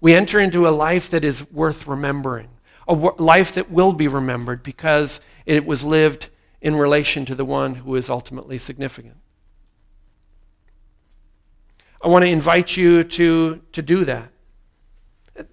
We 0.00 0.14
enter 0.14 0.40
into 0.40 0.66
a 0.66 0.70
life 0.70 1.08
that 1.10 1.24
is 1.24 1.50
worth 1.50 1.86
remembering 1.86 2.48
a 2.88 2.94
life 2.94 3.52
that 3.52 3.70
will 3.70 3.92
be 3.92 4.08
remembered 4.08 4.62
because 4.62 5.20
it 5.44 5.66
was 5.66 5.82
lived 5.82 6.28
in 6.60 6.76
relation 6.76 7.24
to 7.26 7.34
the 7.34 7.44
one 7.44 7.76
who 7.76 7.94
is 7.96 8.08
ultimately 8.08 8.58
significant. 8.58 9.16
I 12.02 12.08
want 12.08 12.24
to 12.24 12.30
invite 12.30 12.76
you 12.76 13.02
to, 13.02 13.60
to 13.72 13.82
do 13.82 14.04
that. 14.04 14.30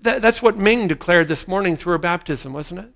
that. 0.01 0.21
That's 0.21 0.41
what 0.41 0.57
Ming 0.57 0.87
declared 0.87 1.27
this 1.27 1.47
morning 1.47 1.75
through 1.75 1.93
her 1.93 1.97
baptism, 1.97 2.53
wasn't 2.53 2.81
it? 2.81 2.91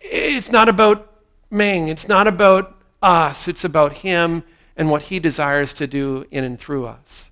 It's 0.00 0.52
not 0.52 0.68
about 0.68 1.07
Ming, 1.50 1.88
it's 1.88 2.08
not 2.08 2.26
about 2.26 2.76
us, 3.02 3.48
it's 3.48 3.64
about 3.64 3.98
him 3.98 4.42
and 4.76 4.90
what 4.90 5.02
he 5.02 5.18
desires 5.18 5.72
to 5.74 5.86
do 5.86 6.26
in 6.30 6.44
and 6.44 6.58
through 6.58 6.86
us. 6.86 7.30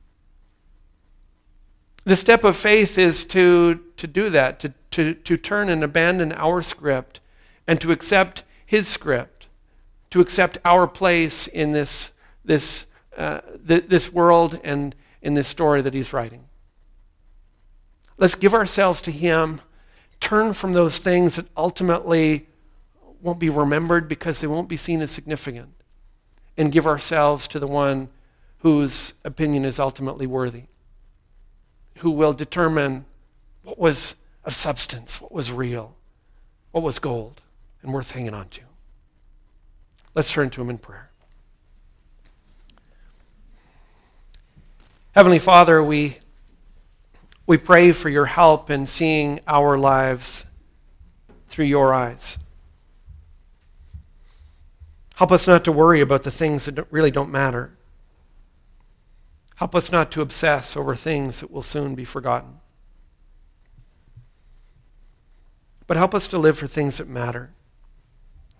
The 2.04 2.16
step 2.16 2.44
of 2.44 2.56
faith 2.56 2.98
is 2.98 3.24
to, 3.26 3.80
to 3.96 4.06
do 4.06 4.30
that, 4.30 4.60
to, 4.60 4.72
to, 4.92 5.14
to 5.14 5.36
turn 5.36 5.68
and 5.68 5.82
abandon 5.82 6.32
our 6.32 6.62
script 6.62 7.20
and 7.66 7.80
to 7.80 7.90
accept 7.90 8.44
his 8.64 8.86
script, 8.86 9.48
to 10.10 10.20
accept 10.20 10.58
our 10.64 10.86
place 10.86 11.46
in 11.48 11.72
this, 11.72 12.12
this, 12.44 12.86
uh, 13.16 13.40
th- 13.66 13.86
this 13.88 14.12
world 14.12 14.60
and 14.62 14.94
in 15.20 15.34
this 15.34 15.48
story 15.48 15.82
that 15.82 15.94
he's 15.94 16.12
writing. 16.12 16.44
Let's 18.18 18.36
give 18.36 18.54
ourselves 18.54 19.02
to 19.02 19.10
him, 19.10 19.60
turn 20.20 20.52
from 20.52 20.72
those 20.72 20.98
things 20.98 21.36
that 21.36 21.48
ultimately 21.56 22.48
won't 23.26 23.38
be 23.40 23.50
remembered 23.50 24.08
because 24.08 24.40
they 24.40 24.46
won't 24.46 24.68
be 24.68 24.76
seen 24.76 25.02
as 25.02 25.10
significant, 25.10 25.74
and 26.56 26.72
give 26.72 26.86
ourselves 26.86 27.46
to 27.48 27.58
the 27.58 27.66
one 27.66 28.08
whose 28.58 29.12
opinion 29.24 29.64
is 29.64 29.78
ultimately 29.78 30.26
worthy 30.26 30.64
who 31.98 32.10
will 32.10 32.32
determine 32.32 33.04
what 33.62 33.78
was 33.78 34.16
of 34.44 34.54
substance, 34.54 35.20
what 35.20 35.32
was 35.32 35.50
real, 35.50 35.96
what 36.70 36.82
was 36.82 36.98
gold, 36.98 37.40
and 37.82 37.92
worth 37.92 38.12
hanging 38.12 38.34
on 38.34 38.48
to. 38.48 38.60
Let's 40.14 40.30
turn 40.30 40.50
to 40.50 40.60
him 40.60 40.70
in 40.70 40.78
prayer. 40.78 41.10
Heavenly 45.12 45.38
Father, 45.38 45.82
we, 45.82 46.18
we 47.46 47.56
pray 47.56 47.92
for 47.92 48.08
your 48.08 48.26
help 48.26 48.70
in 48.70 48.86
seeing 48.86 49.40
our 49.46 49.78
lives 49.78 50.44
through 51.48 51.64
your 51.64 51.94
eyes. 51.94 52.38
Help 55.16 55.32
us 55.32 55.46
not 55.46 55.64
to 55.64 55.72
worry 55.72 56.02
about 56.02 56.22
the 56.24 56.30
things 56.30 56.66
that 56.66 56.92
really 56.92 57.10
don't 57.10 57.30
matter. 57.30 57.76
Help 59.56 59.74
us 59.74 59.90
not 59.90 60.12
to 60.12 60.20
obsess 60.20 60.76
over 60.76 60.94
things 60.94 61.40
that 61.40 61.50
will 61.50 61.62
soon 61.62 61.94
be 61.94 62.04
forgotten. 62.04 62.60
But 65.86 65.96
help 65.96 66.14
us 66.14 66.28
to 66.28 66.38
live 66.38 66.58
for 66.58 66.66
things 66.66 66.98
that 66.98 67.08
matter, 67.08 67.54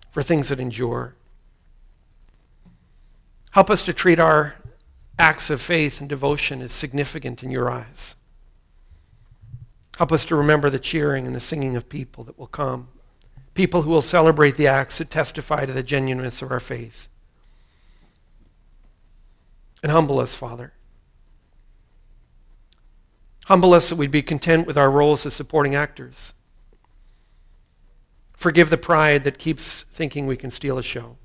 for 0.09 0.23
things 0.23 0.49
that 0.49 0.59
endure. 0.59 1.13
Help 3.51 3.69
us 3.69 3.83
to 3.83 3.93
treat 3.93 4.19
our 4.19 4.55
acts 5.19 5.51
of 5.51 5.61
faith 5.61 5.99
and 5.99 6.09
devotion 6.09 6.63
as 6.63 6.73
significant 6.73 7.43
in 7.43 7.51
your 7.51 7.69
eyes. 7.69 8.15
Help 9.97 10.11
us 10.11 10.25
to 10.25 10.35
remember 10.35 10.71
the 10.71 10.79
cheering 10.79 11.27
and 11.27 11.35
the 11.35 11.39
singing 11.39 11.75
of 11.75 11.87
people 11.87 12.23
that 12.23 12.39
will 12.39 12.47
come, 12.47 12.87
people 13.57 13.81
who 13.81 13.89
will 13.89 14.03
celebrate 14.03 14.55
the 14.55 14.67
acts 14.67 14.99
that 14.99 15.09
testify 15.09 15.65
to 15.65 15.73
the 15.73 15.81
genuineness 15.81 16.43
of 16.43 16.51
our 16.51 16.59
faith. 16.59 17.07
And 19.81 19.91
humble 19.91 20.19
us, 20.19 20.35
Father. 20.35 20.73
Humble 23.45 23.73
us 23.73 23.89
that 23.89 23.95
we'd 23.95 24.11
be 24.11 24.21
content 24.21 24.67
with 24.67 24.77
our 24.77 24.91
roles 24.91 25.25
as 25.25 25.33
supporting 25.33 25.73
actors. 25.73 26.35
Forgive 28.35 28.69
the 28.69 28.77
pride 28.77 29.23
that 29.23 29.39
keeps 29.39 29.81
thinking 29.83 30.27
we 30.27 30.37
can 30.37 30.51
steal 30.51 30.77
a 30.77 30.83
show. 30.83 31.17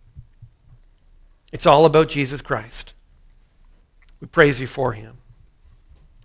It's 1.53 1.66
all 1.66 1.85
about 1.85 2.09
Jesus 2.09 2.41
Christ. 2.41 2.95
We 4.22 4.26
praise 4.26 4.59
you 4.59 4.66
for 4.66 4.95
him. 4.95 5.18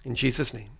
In 0.05 0.15
Jesus' 0.15 0.53
name. 0.53 0.76